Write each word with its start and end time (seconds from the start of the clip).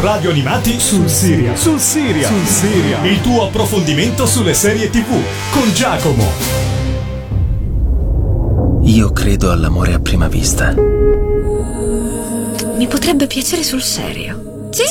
Radio 0.00 0.30
Animati 0.30 0.78
sul 0.78 1.08
Siria. 1.08 1.56
Sul 1.56 1.80
Siria. 1.80 2.28
Sul 2.28 2.46
Siria. 2.46 3.02
Il 3.02 3.20
tuo 3.20 3.48
approfondimento 3.48 4.26
sulle 4.26 4.54
serie 4.54 4.88
TV 4.90 5.08
con 5.50 5.72
Giacomo. 5.72 6.24
Io 8.82 9.10
credo 9.10 9.50
all'amore 9.50 9.94
a 9.94 9.98
prima 9.98 10.28
vista. 10.28 10.72
Mi 12.76 12.86
potrebbe 12.86 13.26
piacere 13.26 13.64
sul 13.64 13.82
serio. 13.82 14.68
Sì. 14.70 14.84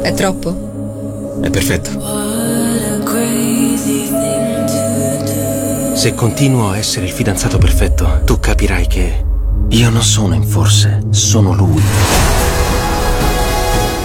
È 0.00 0.14
troppo? 0.14 1.38
È 1.42 1.50
perfetto. 1.50 1.90
Se 5.92 6.14
continuo 6.14 6.70
a 6.70 6.78
essere 6.78 7.04
il 7.04 7.12
fidanzato 7.12 7.58
perfetto, 7.58 8.22
tu 8.24 8.40
capirai 8.40 8.86
che 8.86 9.26
io 9.70 9.90
non 9.90 10.02
sono 10.02 10.34
in 10.34 10.44
forse, 10.44 11.02
sono 11.10 11.52
lui. 11.52 11.82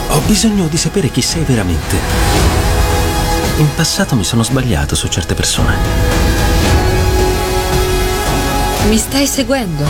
Ho 0.10 0.20
bisogno 0.26 0.68
di 0.68 0.78
sapere 0.78 1.10
chi 1.10 1.22
sei 1.22 1.44
veramente. 1.44 1.96
In 3.58 3.68
passato 3.74 4.16
mi 4.16 4.24
sono 4.24 4.44
sbagliato 4.44 4.96
su 4.96 5.08
certe 5.08 5.34
persone. 5.34 5.76
Mi 8.90 8.98
stai 8.98 9.26
seguendo? 9.26 9.86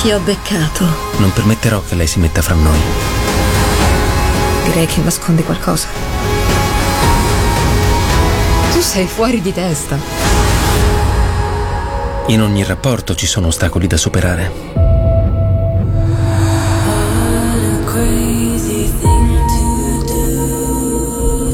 Ti 0.00 0.12
ho 0.12 0.20
beccato. 0.20 0.86
Non 1.16 1.32
permetterò 1.32 1.82
che 1.82 1.96
lei 1.96 2.06
si 2.06 2.20
metta 2.20 2.42
fra 2.42 2.54
noi. 2.54 2.78
Direi 4.64 4.86
che 4.86 5.00
nascondi 5.00 5.42
qualcosa. 5.42 5.88
Tu 8.72 8.80
sei 8.80 9.06
fuori 9.06 9.40
di 9.40 9.52
testa. 9.52 10.31
In 12.26 12.40
ogni 12.40 12.62
rapporto 12.64 13.14
ci 13.16 13.26
sono 13.26 13.48
ostacoli 13.48 13.86
da 13.88 13.96
superare. 13.96 14.80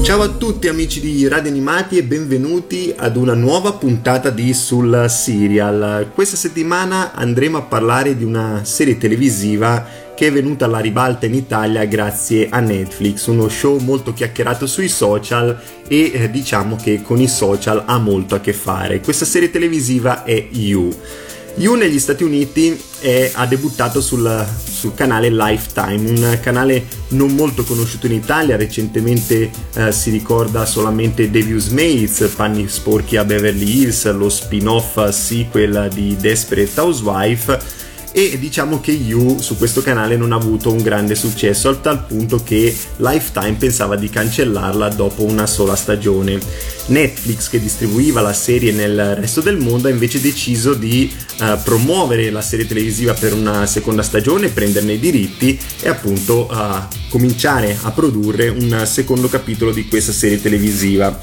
Ciao 0.02 0.22
a 0.22 0.28
tutti 0.28 0.68
amici 0.68 1.00
di 1.00 1.26
Radio 1.26 1.50
Animati 1.50 1.98
e 1.98 2.02
benvenuti 2.02 2.94
ad 2.96 3.16
una 3.16 3.34
nuova 3.34 3.72
puntata 3.72 4.30
di 4.30 4.52
Sul 4.52 5.06
Serial. 5.08 6.10
Questa 6.14 6.36
settimana 6.36 7.12
andremo 7.12 7.58
a 7.58 7.62
parlare 7.62 8.16
di 8.16 8.24
una 8.24 8.60
serie 8.64 8.98
televisiva 8.98 10.06
che 10.18 10.26
è 10.26 10.32
venuta 10.32 10.64
alla 10.64 10.80
ribalta 10.80 11.26
in 11.26 11.34
Italia 11.34 11.84
grazie 11.84 12.48
a 12.50 12.58
Netflix, 12.58 13.26
uno 13.26 13.48
show 13.48 13.78
molto 13.78 14.12
chiacchierato 14.12 14.66
sui 14.66 14.88
social 14.88 15.56
e 15.86 16.10
eh, 16.12 16.28
diciamo 16.28 16.74
che 16.74 17.02
con 17.02 17.20
i 17.20 17.28
social 17.28 17.84
ha 17.86 17.98
molto 17.98 18.34
a 18.34 18.40
che 18.40 18.52
fare. 18.52 18.98
Questa 18.98 19.24
serie 19.24 19.48
televisiva 19.48 20.24
è 20.24 20.48
You. 20.50 20.92
You 21.54 21.76
negli 21.76 22.00
Stati 22.00 22.24
Uniti 22.24 22.76
è, 22.98 23.30
ha 23.32 23.46
debuttato 23.46 24.00
sul, 24.00 24.44
sul, 24.68 24.92
canale 24.92 25.30
Lifetime, 25.30 26.10
un 26.10 26.38
canale 26.42 26.86
non 27.10 27.36
molto 27.36 27.62
conosciuto 27.62 28.06
in 28.06 28.14
Italia, 28.14 28.56
recentemente 28.56 29.48
eh, 29.74 29.92
si 29.92 30.10
ricorda 30.10 30.66
solamente 30.66 31.30
Devious 31.30 31.68
Mates, 31.68 32.32
Panni 32.34 32.66
sporchi 32.66 33.16
a 33.16 33.24
Beverly 33.24 33.82
Hills, 33.82 34.10
lo 34.10 34.28
spin-off 34.28 35.10
sequel 35.10 35.88
di 35.94 36.16
Desperate 36.16 36.80
Housewife 36.80 37.77
e 38.12 38.38
diciamo 38.38 38.80
che 38.80 38.92
You 38.92 39.40
su 39.40 39.56
questo 39.56 39.82
canale 39.82 40.16
non 40.16 40.32
ha 40.32 40.36
avuto 40.36 40.72
un 40.72 40.82
grande 40.82 41.14
successo 41.14 41.68
al 41.68 41.80
tal 41.80 42.04
punto 42.06 42.42
che 42.42 42.74
Lifetime 42.96 43.54
pensava 43.54 43.96
di 43.96 44.08
cancellarla 44.08 44.88
dopo 44.90 45.24
una 45.24 45.46
sola 45.46 45.76
stagione. 45.76 46.38
Netflix 46.86 47.48
che 47.48 47.60
distribuiva 47.60 48.20
la 48.20 48.32
serie 48.32 48.72
nel 48.72 49.14
resto 49.16 49.40
del 49.40 49.58
mondo 49.58 49.88
ha 49.88 49.90
invece 49.90 50.20
deciso 50.20 50.74
di 50.74 51.14
uh, 51.40 51.62
promuovere 51.62 52.30
la 52.30 52.40
serie 52.40 52.66
televisiva 52.66 53.12
per 53.12 53.34
una 53.34 53.66
seconda 53.66 54.02
stagione, 54.02 54.48
prenderne 54.48 54.94
i 54.94 54.98
diritti 54.98 55.58
e 55.80 55.88
appunto 55.88 56.48
uh, 56.50 57.10
cominciare 57.10 57.76
a 57.82 57.90
produrre 57.90 58.48
un 58.48 58.84
secondo 58.86 59.28
capitolo 59.28 59.70
di 59.70 59.86
questa 59.86 60.12
serie 60.12 60.40
televisiva. 60.40 61.20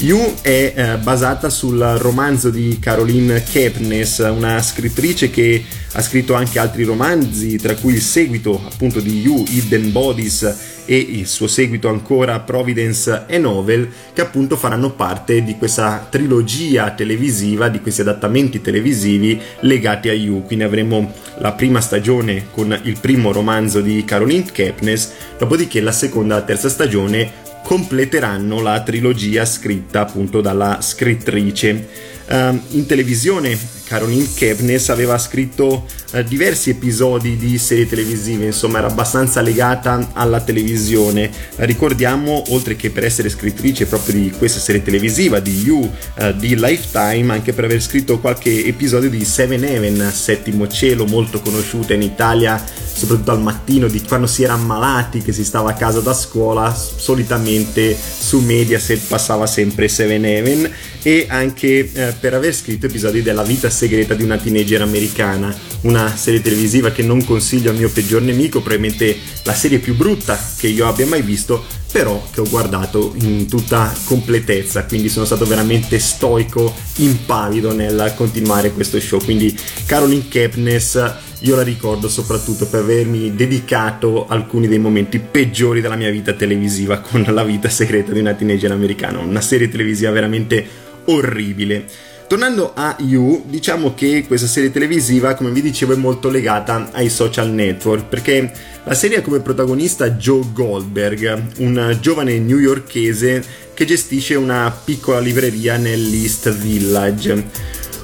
You 0.00 0.34
è 0.42 0.74
eh, 0.76 0.96
basata 0.98 1.50
sul 1.50 1.80
romanzo 1.98 2.50
di 2.50 2.78
Caroline 2.78 3.42
Kepnes, 3.42 4.18
una 4.18 4.62
scrittrice 4.62 5.28
che 5.28 5.64
ha 5.92 6.00
scritto 6.00 6.34
anche 6.34 6.60
altri 6.60 6.84
romanzi, 6.84 7.56
tra 7.56 7.74
cui 7.74 7.94
il 7.94 8.00
seguito 8.00 8.62
appunto 8.64 9.00
di 9.00 9.20
You, 9.20 9.44
Hidden 9.48 9.90
Bodies 9.90 10.82
e 10.84 10.96
il 10.96 11.26
suo 11.26 11.48
seguito 11.48 11.88
ancora 11.88 12.38
Providence 12.38 13.24
e 13.26 13.38
Novel, 13.38 13.88
che 14.12 14.20
appunto 14.20 14.56
faranno 14.56 14.92
parte 14.92 15.42
di 15.42 15.56
questa 15.56 16.06
trilogia 16.08 16.92
televisiva, 16.92 17.68
di 17.68 17.80
questi 17.80 18.02
adattamenti 18.02 18.60
televisivi 18.60 19.40
legati 19.62 20.08
a 20.10 20.12
You. 20.12 20.44
Quindi 20.44 20.64
avremo 20.64 21.12
la 21.38 21.52
prima 21.54 21.80
stagione 21.80 22.46
con 22.52 22.78
il 22.84 22.98
primo 23.00 23.32
romanzo 23.32 23.80
di 23.80 24.04
Caroline 24.04 24.46
Kepnes, 24.52 25.12
dopodiché 25.36 25.80
la 25.80 25.90
seconda 25.90 26.36
e 26.36 26.38
la 26.38 26.44
terza 26.44 26.68
stagione 26.68 27.46
completeranno 27.62 28.60
la 28.60 28.80
trilogia 28.82 29.44
scritta 29.44 30.00
appunto 30.00 30.40
dalla 30.40 30.78
scrittrice. 30.80 32.16
Uh, 32.28 32.60
in 32.72 32.84
televisione 32.84 33.58
Caroline 33.86 34.28
Kepnes 34.34 34.90
aveva 34.90 35.16
scritto 35.16 35.86
uh, 36.12 36.22
diversi 36.22 36.68
episodi 36.68 37.38
di 37.38 37.56
serie 37.56 37.88
televisive, 37.88 38.44
insomma 38.44 38.78
era 38.78 38.88
abbastanza 38.88 39.40
legata 39.40 40.10
alla 40.12 40.42
televisione. 40.42 41.30
Uh, 41.56 41.64
ricordiamo, 41.64 42.42
oltre 42.48 42.76
che 42.76 42.90
per 42.90 43.04
essere 43.04 43.30
scrittrice 43.30 43.86
proprio 43.86 44.16
di 44.16 44.30
questa 44.36 44.60
serie 44.60 44.82
televisiva, 44.82 45.40
di 45.40 45.62
You, 45.62 45.90
eh, 46.18 46.36
di 46.36 46.54
Lifetime, 46.54 47.32
anche 47.32 47.54
per 47.54 47.64
aver 47.64 47.80
scritto 47.80 48.18
qualche 48.18 48.66
episodio 48.66 49.08
di 49.08 49.24
Seven 49.24 49.64
Heaven, 49.64 50.10
Settimo 50.12 50.68
Cielo, 50.68 51.06
molto 51.06 51.40
conosciuta 51.40 51.94
in 51.94 52.02
Italia, 52.02 52.62
soprattutto 52.98 53.30
al 53.30 53.40
mattino 53.40 53.86
di 53.86 54.02
quando 54.02 54.26
si 54.26 54.42
era 54.42 54.54
ammalati, 54.54 55.22
che 55.22 55.32
si 55.32 55.44
stava 55.44 55.70
a 55.70 55.74
casa 55.74 56.00
da 56.00 56.12
scuola, 56.12 56.74
solitamente 56.74 57.96
su 57.96 58.40
Mediaset 58.40 59.06
passava 59.06 59.46
sempre 59.46 59.86
Seven 59.86 60.24
Heaven 60.24 60.70
e 61.02 61.26
anche 61.28 61.90
eh, 61.92 62.14
per 62.18 62.34
aver 62.34 62.52
scritto 62.54 62.86
episodi 62.86 63.22
della 63.22 63.44
vita 63.44 63.70
segreta 63.70 64.14
di 64.14 64.24
una 64.24 64.36
teenager 64.36 64.82
americana, 64.82 65.54
una 65.82 66.16
serie 66.16 66.42
televisiva 66.42 66.90
che 66.90 67.02
non 67.02 67.24
consiglio 67.24 67.70
al 67.70 67.76
mio 67.76 67.88
peggior 67.88 68.22
nemico, 68.22 68.60
probabilmente 68.60 69.16
la 69.44 69.54
serie 69.54 69.78
più 69.78 69.94
brutta 69.94 70.38
che 70.56 70.66
io 70.66 70.88
abbia 70.88 71.06
mai 71.06 71.22
visto, 71.22 71.64
però 71.90 72.22
che 72.30 72.40
ho 72.40 72.48
guardato 72.48 73.14
in 73.22 73.48
tutta 73.48 73.92
completezza, 74.04 74.84
quindi 74.84 75.08
sono 75.08 75.24
stato 75.24 75.46
veramente 75.46 75.98
stoico, 75.98 76.74
impavido 76.96 77.72
nel 77.72 78.12
continuare 78.14 78.72
questo 78.72 79.00
show. 79.00 79.22
Quindi 79.22 79.56
Caroline 79.86 80.28
Kepnes 80.28 81.14
io 81.40 81.54
la 81.54 81.62
ricordo 81.62 82.08
soprattutto 82.08 82.66
per 82.66 82.80
avermi 82.80 83.34
dedicato 83.34 84.26
alcuni 84.26 84.66
dei 84.66 84.78
momenti 84.78 85.18
peggiori 85.18 85.80
della 85.80 85.94
mia 85.94 86.10
vita 86.10 86.32
televisiva 86.32 86.98
con 86.98 87.22
la 87.22 87.44
vita 87.44 87.68
segreta 87.68 88.12
di 88.12 88.20
una 88.20 88.34
teenager 88.34 88.72
americana, 88.72 89.18
una 89.18 89.40
serie 89.40 89.68
televisiva 89.68 90.10
veramente 90.10 90.66
orribile. 91.06 91.86
Tornando 92.28 92.72
a 92.74 92.94
You, 92.98 93.42
diciamo 93.46 93.94
che 93.94 94.26
questa 94.26 94.46
serie 94.46 94.70
televisiva, 94.70 95.32
come 95.32 95.50
vi 95.50 95.62
dicevo, 95.62 95.94
è 95.94 95.96
molto 95.96 96.28
legata 96.28 96.90
ai 96.92 97.08
social 97.08 97.48
network 97.48 98.04
perché 98.04 98.52
la 98.84 98.92
serie 98.92 99.16
ha 99.16 99.22
come 99.22 99.40
protagonista 99.40 100.10
Joe 100.10 100.44
Goldberg, 100.52 101.42
un 101.60 101.96
giovane 102.02 102.38
newyorkese 102.38 103.42
che 103.72 103.86
gestisce 103.86 104.34
una 104.34 104.70
piccola 104.84 105.20
libreria 105.20 105.78
nell'East 105.78 106.50
Village. 106.50 107.46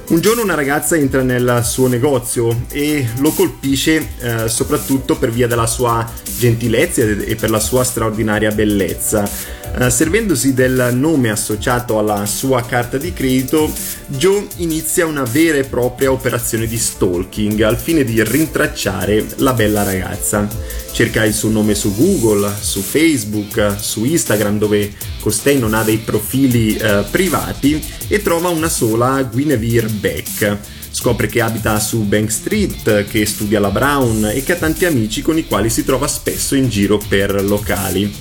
Un 0.06 0.20
giorno 0.20 0.42
una 0.42 0.54
ragazza 0.54 0.96
entra 0.96 1.22
nel 1.22 1.62
suo 1.64 1.88
negozio 1.88 2.66
e 2.70 3.08
lo 3.20 3.30
colpisce 3.32 4.06
eh, 4.18 4.48
soprattutto 4.48 5.16
per 5.16 5.30
via 5.30 5.46
della 5.46 5.66
sua 5.66 6.06
gentilezza 6.36 7.00
e 7.02 7.34
per 7.36 7.48
la 7.48 7.58
sua 7.58 7.84
straordinaria 7.84 8.50
bellezza. 8.50 9.28
Uh, 9.76 9.88
servendosi 9.88 10.54
del 10.54 10.90
nome 10.92 11.30
associato 11.30 11.98
alla 11.98 12.26
sua 12.26 12.62
carta 12.64 12.96
di 12.96 13.12
credito, 13.12 13.72
Joe 14.06 14.46
inizia 14.56 15.06
una 15.06 15.24
vera 15.24 15.58
e 15.58 15.64
propria 15.64 16.12
operazione 16.12 16.66
di 16.66 16.78
stalking 16.78 17.60
al 17.62 17.76
fine 17.76 18.04
di 18.04 18.22
rintracciare 18.22 19.24
la 19.38 19.52
bella 19.52 19.82
ragazza. 19.82 20.46
Cerca 20.94 21.24
il 21.24 21.34
suo 21.34 21.48
nome 21.48 21.74
su 21.74 21.92
Google, 21.96 22.54
su 22.60 22.80
Facebook, 22.80 23.74
su 23.80 24.04
Instagram 24.04 24.58
dove 24.58 24.94
costei 25.18 25.58
non 25.58 25.74
ha 25.74 25.82
dei 25.82 25.98
profili 25.98 26.78
uh, 26.80 27.04
privati 27.10 27.84
e 28.06 28.22
trova 28.22 28.50
una 28.50 28.68
sola 28.68 29.20
Guinevere 29.24 29.88
Beck. 29.88 30.56
Scopre 30.92 31.26
che 31.26 31.40
abita 31.40 31.80
su 31.80 32.04
Bank 32.04 32.30
Street, 32.30 33.06
che 33.06 33.26
studia 33.26 33.58
alla 33.58 33.72
Brown 33.72 34.30
e 34.32 34.44
che 34.44 34.52
ha 34.52 34.56
tanti 34.56 34.84
amici 34.84 35.20
con 35.20 35.36
i 35.36 35.46
quali 35.48 35.68
si 35.68 35.84
trova 35.84 36.06
spesso 36.06 36.54
in 36.54 36.68
giro 36.68 37.02
per 37.08 37.42
locali. 37.42 38.14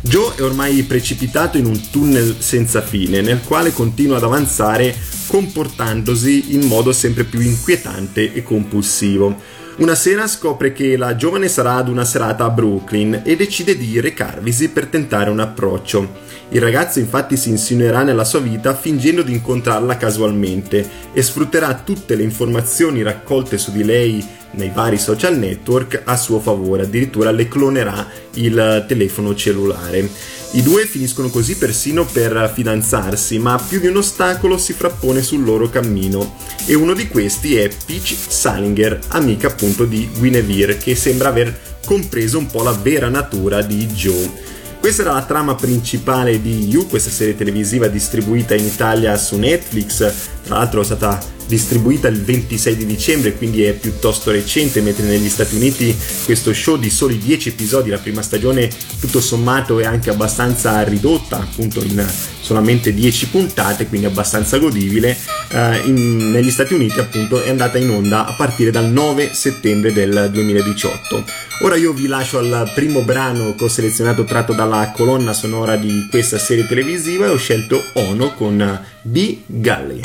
Joe 0.00 0.36
è 0.36 0.42
ormai 0.42 0.84
precipitato 0.84 1.58
in 1.58 1.66
un 1.66 1.90
tunnel 1.90 2.36
senza 2.38 2.80
fine, 2.80 3.22
nel 3.22 3.40
quale 3.44 3.72
continua 3.72 4.18
ad 4.18 4.22
avanzare 4.22 4.96
comportandosi 5.26 6.54
in 6.54 6.66
modo 6.68 6.92
sempre 6.92 7.24
più 7.24 7.40
inquietante 7.40 8.32
e 8.32 8.44
compulsivo. 8.44 9.58
Una 9.80 9.94
sera 9.94 10.26
scopre 10.26 10.74
che 10.74 10.98
la 10.98 11.16
giovane 11.16 11.48
sarà 11.48 11.76
ad 11.76 11.88
una 11.88 12.04
serata 12.04 12.44
a 12.44 12.50
Brooklyn 12.50 13.22
e 13.24 13.34
decide 13.34 13.78
di 13.78 13.98
recarvisi 13.98 14.68
per 14.68 14.88
tentare 14.88 15.30
un 15.30 15.40
approccio. 15.40 16.18
Il 16.50 16.60
ragazzo 16.60 16.98
infatti 16.98 17.38
si 17.38 17.48
insinuerà 17.48 18.02
nella 18.02 18.24
sua 18.24 18.40
vita 18.40 18.74
fingendo 18.74 19.22
di 19.22 19.32
incontrarla 19.32 19.96
casualmente 19.96 20.86
e 21.14 21.22
sfrutterà 21.22 21.80
tutte 21.82 22.14
le 22.14 22.24
informazioni 22.24 23.00
raccolte 23.00 23.56
su 23.56 23.72
di 23.72 23.82
lei 23.82 24.22
nei 24.52 24.70
vari 24.70 24.98
social 24.98 25.38
network 25.38 26.02
a 26.04 26.14
suo 26.18 26.40
favore, 26.40 26.82
addirittura 26.82 27.30
le 27.30 27.48
clonerà 27.48 28.06
il 28.34 28.84
telefono 28.86 29.34
cellulare. 29.34 30.10
I 30.52 30.62
due 30.62 30.84
finiscono 30.84 31.28
così 31.28 31.56
persino 31.56 32.04
per 32.04 32.50
fidanzarsi, 32.52 33.38
ma 33.38 33.56
più 33.56 33.78
di 33.78 33.86
un 33.86 33.98
ostacolo 33.98 34.58
si 34.58 34.72
frappone 34.72 35.22
sul 35.22 35.44
loro 35.44 35.70
cammino 35.70 36.34
e 36.66 36.74
uno 36.74 36.92
di 36.92 37.06
questi 37.06 37.54
è 37.54 37.70
Peach 37.86 38.16
Salinger, 38.26 38.98
amica 39.08 39.46
appunto 39.46 39.84
di 39.84 40.10
Guinevere, 40.18 40.76
che 40.76 40.96
sembra 40.96 41.28
aver 41.28 41.56
compreso 41.86 42.38
un 42.38 42.46
po' 42.46 42.64
la 42.64 42.72
vera 42.72 43.08
natura 43.08 43.62
di 43.62 43.86
Joe. 43.86 44.28
Questa 44.80 45.02
era 45.02 45.12
la 45.12 45.22
trama 45.22 45.54
principale 45.54 46.42
di 46.42 46.66
You, 46.66 46.88
questa 46.88 47.10
serie 47.10 47.36
televisiva 47.36 47.86
distribuita 47.86 48.56
in 48.56 48.64
Italia 48.64 49.16
su 49.16 49.36
Netflix, 49.36 49.98
tra 50.42 50.56
l'altro 50.56 50.80
è 50.80 50.84
stata 50.84 51.20
distribuita 51.50 52.06
il 52.06 52.22
26 52.22 52.76
di 52.76 52.86
dicembre, 52.86 53.34
quindi 53.34 53.64
è 53.64 53.72
piuttosto 53.72 54.30
recente, 54.30 54.80
mentre 54.80 55.04
negli 55.04 55.28
Stati 55.28 55.56
Uniti 55.56 55.94
questo 56.24 56.54
show 56.54 56.76
di 56.76 56.88
soli 56.88 57.18
10 57.18 57.48
episodi, 57.50 57.90
la 57.90 57.98
prima 57.98 58.22
stagione 58.22 58.70
tutto 59.00 59.20
sommato 59.20 59.80
è 59.80 59.84
anche 59.84 60.10
abbastanza 60.10 60.80
ridotta, 60.84 61.38
appunto 61.38 61.82
in 61.82 62.06
solamente 62.40 62.94
10 62.94 63.26
puntate, 63.26 63.86
quindi 63.88 64.06
abbastanza 64.06 64.58
godibile. 64.58 65.16
Uh, 65.50 65.88
in, 65.88 66.30
negli 66.30 66.50
Stati 66.50 66.72
Uniti 66.72 67.00
appunto 67.00 67.42
è 67.42 67.50
andata 67.50 67.76
in 67.78 67.90
onda 67.90 68.26
a 68.26 68.32
partire 68.34 68.70
dal 68.70 68.88
9 68.88 69.30
settembre 69.34 69.92
del 69.92 70.30
2018. 70.32 71.24
Ora 71.62 71.76
io 71.76 71.92
vi 71.92 72.06
lascio 72.06 72.38
al 72.38 72.70
primo 72.74 73.02
brano 73.02 73.54
che 73.56 73.64
ho 73.64 73.68
selezionato 73.68 74.24
tratto 74.24 74.54
dalla 74.54 74.92
colonna 74.96 75.32
sonora 75.32 75.76
di 75.76 76.06
questa 76.08 76.38
serie 76.38 76.66
televisiva 76.66 77.26
e 77.26 77.30
ho 77.30 77.36
scelto 77.36 77.82
Ono 77.94 78.32
con 78.34 78.86
B. 79.02 79.38
Gully. 79.46 80.00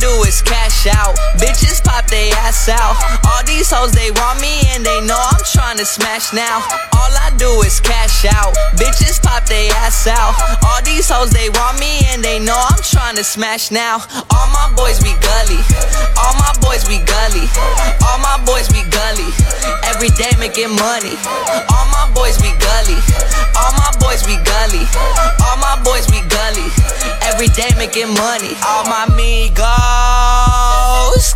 do 0.00 0.24
is 0.24 0.40
cash 0.42 0.79
out. 0.86 1.16
Bitches 1.36 1.82
pop 1.84 2.06
they 2.08 2.30
ass 2.44 2.68
out. 2.68 2.96
All 3.26 3.44
these 3.44 3.70
hoes, 3.70 3.92
they 3.92 4.10
want 4.10 4.40
me 4.40 4.64
and 4.72 4.84
they 4.84 5.00
know 5.04 5.18
I'm 5.18 5.44
trying 5.52 5.76
to 5.78 5.84
smash 5.84 6.32
now. 6.32 6.64
All 6.96 7.12
I 7.12 7.32
do 7.36 7.48
is 7.62 7.80
cash 7.80 8.24
out. 8.24 8.54
Bitches 8.76 9.20
pop 9.20 9.44
they 9.44 9.68
ass 9.84 10.06
out. 10.06 10.32
All 10.64 10.80
these 10.82 11.08
hoes, 11.10 11.30
they 11.30 11.48
want 11.50 11.78
me 11.80 12.00
and 12.12 12.24
they 12.24 12.38
know 12.38 12.56
I'm 12.56 12.80
trying 12.80 13.16
to 13.16 13.24
smash 13.24 13.70
now. 13.70 14.00
All 14.32 14.48
my 14.52 14.72
boys 14.76 15.00
be 15.02 15.12
gully. 15.20 15.60
All 16.16 16.34
my 16.40 16.52
boys 16.64 16.86
be 16.88 17.02
gully. 17.04 17.44
All 18.06 18.18
my 18.22 18.40
boys 18.46 18.68
be 18.68 18.80
gully. 18.88 19.28
Every 19.84 20.10
day 20.16 20.32
making 20.38 20.72
money. 20.80 21.16
All 21.68 21.86
my 21.92 22.08
boys 22.14 22.40
be 22.40 22.52
gully. 22.56 22.98
All 23.58 23.72
my 23.76 23.90
boys 24.00 24.24
be 24.24 24.36
gully. 24.46 24.84
All 25.44 25.58
my 25.60 25.76
boys 25.84 26.06
be 26.08 26.20
gully. 26.30 26.68
Every 27.26 27.48
day 27.52 27.70
making 27.76 28.12
money. 28.16 28.56
All 28.64 28.84
my 28.88 29.04
amigos 29.10 30.69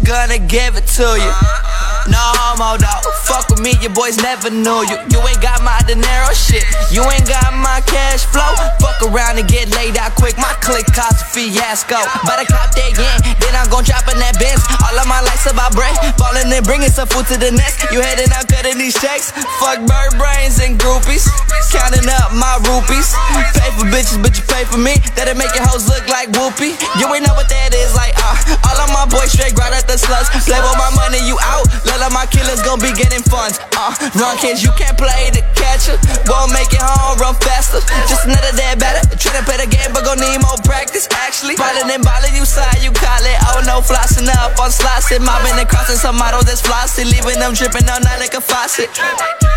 gonna 0.05 0.39
give 0.39 0.77
it 0.77 0.87
to 0.87 1.03
you. 1.03 1.74
No 2.11 2.21
homo 2.21 2.77
though. 2.77 3.03
Fuck 3.25 3.49
with 3.49 3.61
me, 3.65 3.73
your 3.81 3.93
boys 3.93 4.21
never 4.21 4.51
knew 4.53 4.85
you. 4.85 4.97
You 5.09 5.21
ain't 5.25 5.41
got 5.41 5.65
my 5.65 5.81
dinero 5.89 6.29
shit. 6.37 6.65
You 6.93 7.01
ain't 7.09 7.25
got 7.25 7.57
my 7.57 7.81
cash 7.89 8.29
flow. 8.29 8.53
Fuck 8.81 9.01
around 9.09 9.41
and 9.41 9.49
get 9.49 9.73
laid 9.73 9.97
out 9.97 10.13
quick. 10.15 10.37
My 10.37 10.53
click 10.61 10.85
cost 10.93 11.25
a 11.25 11.27
fiasco. 11.33 11.97
Better 12.29 12.45
cop 12.45 12.73
that 12.77 12.93
yen, 12.93 13.19
then 13.41 13.53
I'm 13.57 13.69
gon' 13.73 13.85
drop 13.85 14.05
in 14.13 14.21
that 14.21 14.37
Benz. 14.37 14.61
All 14.85 14.97
of 14.97 15.09
my 15.09 15.25
lights 15.25 15.49
about 15.49 15.73
bread. 15.73 15.97
Ballin' 16.21 16.53
and 16.53 16.65
bringing 16.65 16.93
some 16.93 17.09
food 17.09 17.25
to 17.33 17.37
the 17.41 17.51
nest. 17.51 17.89
You 17.89 18.05
heading 18.05 18.29
out 18.37 18.47
cutting 18.49 18.77
these 18.77 18.95
checks. 19.01 19.33
Fuck 19.61 19.81
bird 19.89 20.13
brains 20.21 20.61
and 20.61 20.77
groupies. 20.77 21.25
Counting 21.73 22.07
up 22.21 22.37
my 22.37 22.61
rupees. 22.69 23.17
Pay 23.57 23.71
for 23.75 23.89
bitches, 23.89 24.21
but 24.21 24.37
you 24.37 24.45
pay 24.47 24.69
for 24.69 24.79
me. 24.79 25.01
That'll 25.17 25.35
make 25.35 25.51
your 25.57 25.65
hoes 25.67 25.89
look 25.89 26.05
like 26.13 26.29
whoopee. 26.37 26.77
You 27.01 27.09
ain't 27.11 27.25
know 27.25 27.35
what 27.35 27.49
that 27.49 27.73
is 27.73 27.97
like, 27.97 28.13
uh. 28.21 28.37
All 28.69 28.79
of 28.79 28.93
my 28.93 29.09
boys 29.09 29.33
straight 29.33 29.57
right 29.57 29.73
at 29.73 29.89
the 29.89 29.97
sluts. 29.97 30.29
Play 30.45 30.61
with 30.61 30.79
my 30.79 30.93
money, 30.95 31.19
you 31.25 31.41
out. 31.41 31.65
All 31.95 32.03
of 32.03 32.11
my 32.11 32.27
killers 32.27 32.59
gon' 32.67 32.83
be 32.83 32.91
getting 32.91 33.23
funds. 33.23 33.63
Uh, 33.79 33.95
run 34.19 34.35
kids, 34.43 34.67
you 34.67 34.75
can't 34.75 34.99
play 34.99 35.31
the 35.31 35.47
catcher. 35.55 35.95
Won't 36.27 36.51
make 36.51 36.75
it 36.75 36.83
home, 36.83 37.15
run 37.23 37.39
faster. 37.39 37.79
Just 38.11 38.27
another 38.27 38.51
day 38.59 38.75
better. 38.75 38.99
Try 39.15 39.39
to 39.39 39.47
play 39.47 39.63
the 39.63 39.71
game, 39.71 39.95
but 39.95 40.03
gon' 40.03 40.19
need 40.19 40.43
more 40.43 40.59
practice. 40.67 41.07
Actually, 41.23 41.55
ballin' 41.55 41.87
and 41.87 42.03
ballin', 42.03 42.35
you 42.35 42.43
side, 42.43 42.83
you 42.83 42.91
call 42.91 43.23
it. 43.23 43.39
Oh 43.55 43.63
no, 43.63 43.79
flossing 43.79 44.27
up 44.27 44.59
on 44.59 44.75
slots. 44.75 45.07
Mobbing 45.15 45.55
and 45.55 45.71
crossing 45.71 45.95
some 45.95 46.19
models 46.19 46.51
that's 46.51 46.59
flossy. 46.59 47.07
Leaving 47.07 47.39
them 47.39 47.55
dripping 47.55 47.87
all 47.87 48.03
night 48.03 48.19
like 48.19 48.35
a 48.35 48.43
faucet. 48.43 48.91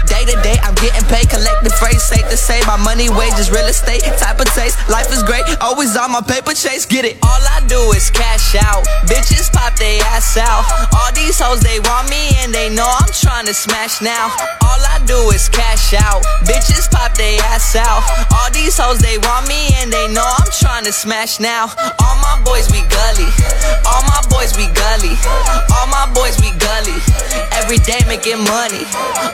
Day 0.05 0.21
to 0.29 0.37
day, 0.45 0.61
I'm 0.61 0.77
getting 0.77 1.09
paid, 1.09 1.33
collecting 1.33 1.73
freight. 1.81 1.97
Safe 1.97 2.29
to 2.29 2.37
say, 2.37 2.61
my 2.69 2.77
money, 2.77 3.09
wages, 3.09 3.49
real 3.49 3.65
estate, 3.65 4.05
type 4.21 4.37
of 4.37 4.45
taste. 4.53 4.77
Life 4.93 5.09
is 5.09 5.25
great, 5.25 5.41
always 5.57 5.97
on 5.97 6.13
my 6.13 6.21
paper 6.21 6.53
chase. 6.53 6.85
Get 6.85 7.01
it. 7.01 7.17
All 7.25 7.41
I 7.49 7.65
do 7.65 7.81
is 7.97 8.13
cash 8.13 8.53
out. 8.61 8.85
Bitches 9.09 9.49
pop 9.49 9.73
they 9.81 9.97
ass 10.13 10.37
out. 10.37 10.69
All 10.93 11.09
these 11.17 11.41
hoes, 11.41 11.65
they 11.65 11.81
want 11.81 12.13
me 12.13 12.26
and 12.43 12.53
they 12.53 12.69
know 12.69 12.87
I'm 12.87 13.11
trying 13.11 13.45
to 13.45 13.53
smash 13.53 14.01
now. 14.01 14.31
All 14.63 14.81
I 14.93 14.99
do 15.05 15.31
is 15.31 15.49
cash 15.49 15.93
out. 15.93 16.23
Bitches 16.43 16.89
pop 16.91 17.15
they 17.15 17.37
ass 17.51 17.75
out. 17.75 18.03
All 18.33 18.49
these 18.51 18.77
hoes, 18.77 18.99
they 18.99 19.17
want 19.17 19.47
me 19.47 19.71
and 19.79 19.91
they 19.91 20.07
know 20.13 20.25
I'm 20.25 20.51
trying 20.59 20.85
to 20.85 20.91
smash 20.91 21.39
now. 21.39 21.71
All 22.03 22.17
my 22.19 22.37
boys 22.43 22.67
be 22.67 22.83
gully. 22.91 23.29
All 23.87 24.03
my 24.05 24.21
boys 24.29 24.53
be 24.53 24.67
gully. 24.71 25.15
All 25.73 25.87
my 25.87 26.09
boys 26.13 26.35
be 26.39 26.51
gully. 26.59 26.97
Every 27.55 27.79
day 27.83 28.01
making 28.07 28.43
money. 28.43 28.83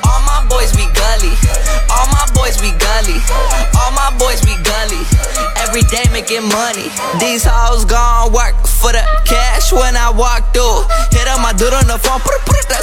All 0.06 0.22
my 0.26 0.46
boys 0.50 0.72
be 0.76 0.86
gully. 0.94 1.34
All 1.90 2.08
my 2.14 2.26
boys 2.34 2.58
be 2.62 2.72
gully. 2.78 3.20
All 3.80 3.92
my 3.94 4.14
boys 4.20 4.42
be 4.42 4.56
gully. 4.64 5.02
Every 5.58 5.84
day 5.90 6.06
making 6.12 6.46
money. 6.50 6.88
These 7.20 7.46
hoes 7.46 7.86
gon' 7.86 8.32
work 8.34 8.56
for 8.68 8.92
the 8.92 9.04
cash 9.26 9.72
when 9.72 9.98
I 9.98 10.10
walk 10.10 10.54
through. 10.54 10.86
Hit 11.12 11.28
up 11.28 11.42
my 11.42 11.54
dude 11.54 11.74
on 11.74 11.88
the 11.88 11.98
phone. 11.98 12.22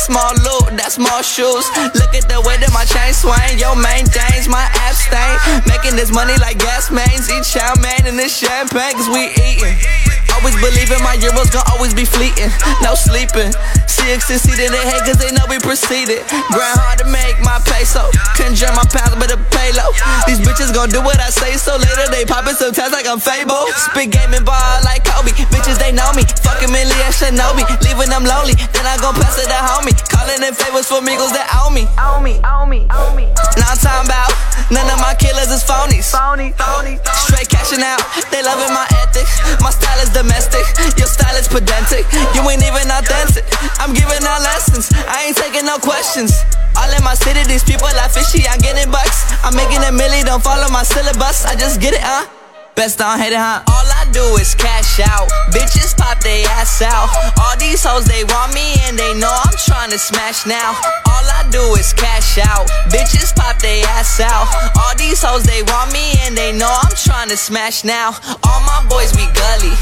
That 0.01 0.17
small 0.17 0.33
loot, 0.33 0.81
that 0.81 0.93
small 0.97 1.21
shoes. 1.21 1.69
Look 1.93 2.17
at 2.17 2.25
the 2.25 2.41
way 2.41 2.57
that 2.57 2.73
my 2.73 2.89
chain 2.89 3.13
swing. 3.13 3.61
Yo, 3.61 3.77
main 3.77 4.09
things, 4.09 4.49
my 4.49 4.65
abstain. 4.89 5.37
Making 5.69 6.01
this 6.01 6.09
money 6.09 6.33
like 6.41 6.57
gas 6.57 6.89
mains. 6.91 7.29
Eat 7.29 7.45
chow 7.45 7.77
mein 7.85 8.09
and 8.09 8.17
this 8.17 8.33
champagne, 8.33 8.97
cause 8.97 9.13
we 9.13 9.29
eatin'. 9.37 10.20
Always 10.39 10.57
believing 10.57 11.03
my 11.03 11.17
euros 11.17 11.51
gon' 11.53 11.65
always 11.73 11.95
be 11.95 12.05
fleeting. 12.05 12.51
No 12.83 12.95
sleeping. 12.95 13.53
CX 13.91 14.31
succeeded 14.31 14.73
in 14.73 14.85
head 14.89 15.05
cause 15.05 15.19
they 15.19 15.31
know 15.33 15.45
we 15.49 15.59
proceeded. 15.59 16.25
Grind 16.53 16.79
hard 16.81 16.99
to 17.03 17.07
make 17.11 17.37
my 17.45 17.61
peso. 17.69 18.09
Conjure 18.39 18.73
my 18.73 18.87
pounds 18.89 19.17
with 19.21 19.35
a 19.35 19.41
payload. 19.53 19.93
These 20.25 20.41
bitches 20.41 20.73
gon' 20.73 20.89
do 20.89 21.03
what 21.03 21.21
I 21.21 21.29
say 21.29 21.57
so 21.61 21.77
later 21.77 22.09
they 22.09 22.25
poppin' 22.25 22.57
sometimes 22.57 22.93
like 22.93 23.07
I'm 23.07 23.21
Fable. 23.21 23.69
Spit 23.77 24.11
gaming 24.11 24.45
ball 24.45 24.81
like 24.87 25.05
Kobe. 25.05 25.35
Bitches 25.53 25.77
they 25.77 25.93
know 25.93 26.09
me. 26.17 26.25
Fucking 26.47 26.73
Millie 26.73 26.97
and 27.05 27.13
Shinobi. 27.13 27.67
Leaving 27.85 28.09
them 28.09 28.25
lonely. 28.25 28.57
Then 28.73 28.87
I 28.89 28.97
gon' 28.97 29.15
pass 29.19 29.37
it 29.37 29.51
to 29.51 29.61
homie. 29.61 29.93
Calling 30.09 30.41
in 30.41 30.55
favors 30.55 30.89
for 30.89 31.05
amigos 31.05 31.33
that 31.37 31.47
owe 31.61 31.69
me. 31.69 31.85
Owe 32.01 32.21
me, 32.23 32.41
owe 32.47 32.65
me, 32.65 32.87
owe 32.89 33.13
me. 33.13 33.29
Now 33.61 33.75
I'm 33.75 33.79
talking 33.79 34.09
about 34.09 34.33
none 34.73 34.89
of 34.89 34.99
my 35.03 35.13
killers 35.19 35.53
is 35.53 35.61
phonies. 35.61 36.09
Phony, 36.09 36.57
phony, 36.57 36.97
Straight 37.29 37.49
cashing 37.53 37.85
out. 37.85 38.01
They 38.33 38.41
loving 38.41 38.73
my 38.73 38.89
ethics. 39.05 39.37
My 39.61 39.71
style 39.71 40.01
is 40.01 40.11
domestic. 40.21 40.65
Your 41.01 41.09
style 41.09 41.37
is 41.41 41.49
pedantic. 41.49 42.05
You 42.37 42.45
ain't 42.53 42.61
even 42.61 42.93
authentic. 42.93 43.45
I'm 43.81 43.97
giving 43.97 44.21
out 44.29 44.45
lessons. 44.45 44.93
I 45.09 45.29
ain't 45.29 45.37
taking 45.37 45.65
no 45.65 45.79
questions. 45.79 46.37
All 46.77 46.91
in 46.93 47.03
my 47.03 47.15
city, 47.15 47.41
these 47.49 47.65
people 47.65 47.89
are 47.89 48.11
fishy. 48.13 48.45
I'm 48.47 48.61
getting 48.61 48.91
bucks. 48.91 49.25
I'm 49.43 49.57
making 49.57 49.81
a 49.81 49.93
milli, 49.93 50.25
don't 50.25 50.43
follow 50.43 50.69
my 50.69 50.83
syllabus. 50.83 51.45
I 51.45 51.57
just 51.57 51.81
get 51.81 51.95
it, 51.95 52.05
huh? 52.05 52.40
Best 52.77 53.03
on 53.03 53.19
hit 53.19 53.33
it, 53.33 53.39
huh? 53.39 53.61
All 53.67 53.89
I 53.93 54.09
do 54.13 54.23
is 54.41 54.55
cash 54.55 55.01
out. 55.05 55.29
Bitches 55.53 55.93
pop 55.97 56.21
they 56.23 56.45
ass 56.57 56.81
out. 56.81 57.11
All 57.37 57.57
these 57.59 57.85
hoes, 57.85 58.07
they 58.07 58.25
want 58.25 58.55
me 58.55 58.73
and 58.89 58.97
they 58.97 59.13
know 59.19 59.29
I'm 59.29 59.57
trying 59.69 59.91
to 59.91 59.99
smash 59.99 60.47
now. 60.47 60.79
All 61.05 61.27
I 61.29 61.45
do 61.51 61.61
is 61.77 61.93
cash 61.93 62.39
out. 62.39 62.71
Bitches 62.89 63.37
pop 63.37 63.59
they 63.61 63.83
ass 63.99 64.21
out. 64.21 64.49
All 64.81 64.95
these 64.97 65.21
hoes, 65.21 65.45
they 65.45 65.63
want 65.69 65.93
me 65.93 66.15
and 66.25 66.37
they 66.37 66.57
know 66.57 66.71
I'm 66.71 66.95
trying 66.97 67.29
to 67.29 67.37
smash 67.37 67.85
now. 67.85 68.17
All 68.49 68.61
my 68.65 68.81
boys 68.89 69.13
be 69.13 69.27
gully. 69.37 69.75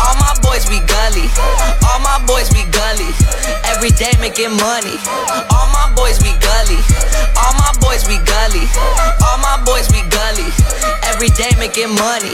All 0.00 0.16
my 0.16 0.32
boys 0.40 0.64
be 0.64 0.80
gully. 0.88 1.28
All 1.84 2.00
my 2.00 2.16
boys 2.24 2.48
be 2.48 2.64
gully. 2.72 3.12
Every 3.68 3.92
day 3.92 4.14
making 4.22 4.56
money. 4.56 4.96
All 5.52 5.68
my 5.74 5.92
boys 5.92 6.16
be 6.22 6.32
gully. 6.40 6.80
All 7.36 7.52
my 7.60 7.72
boys 7.82 8.08
be 8.08 8.16
gully. 8.24 8.64
All 9.26 9.36
my 9.42 9.60
boys 9.68 9.88
be 9.92 10.00
gully. 10.08 10.48
Every 11.04 11.28
day 11.36 11.52
making 11.58 11.92
money. 11.92 12.27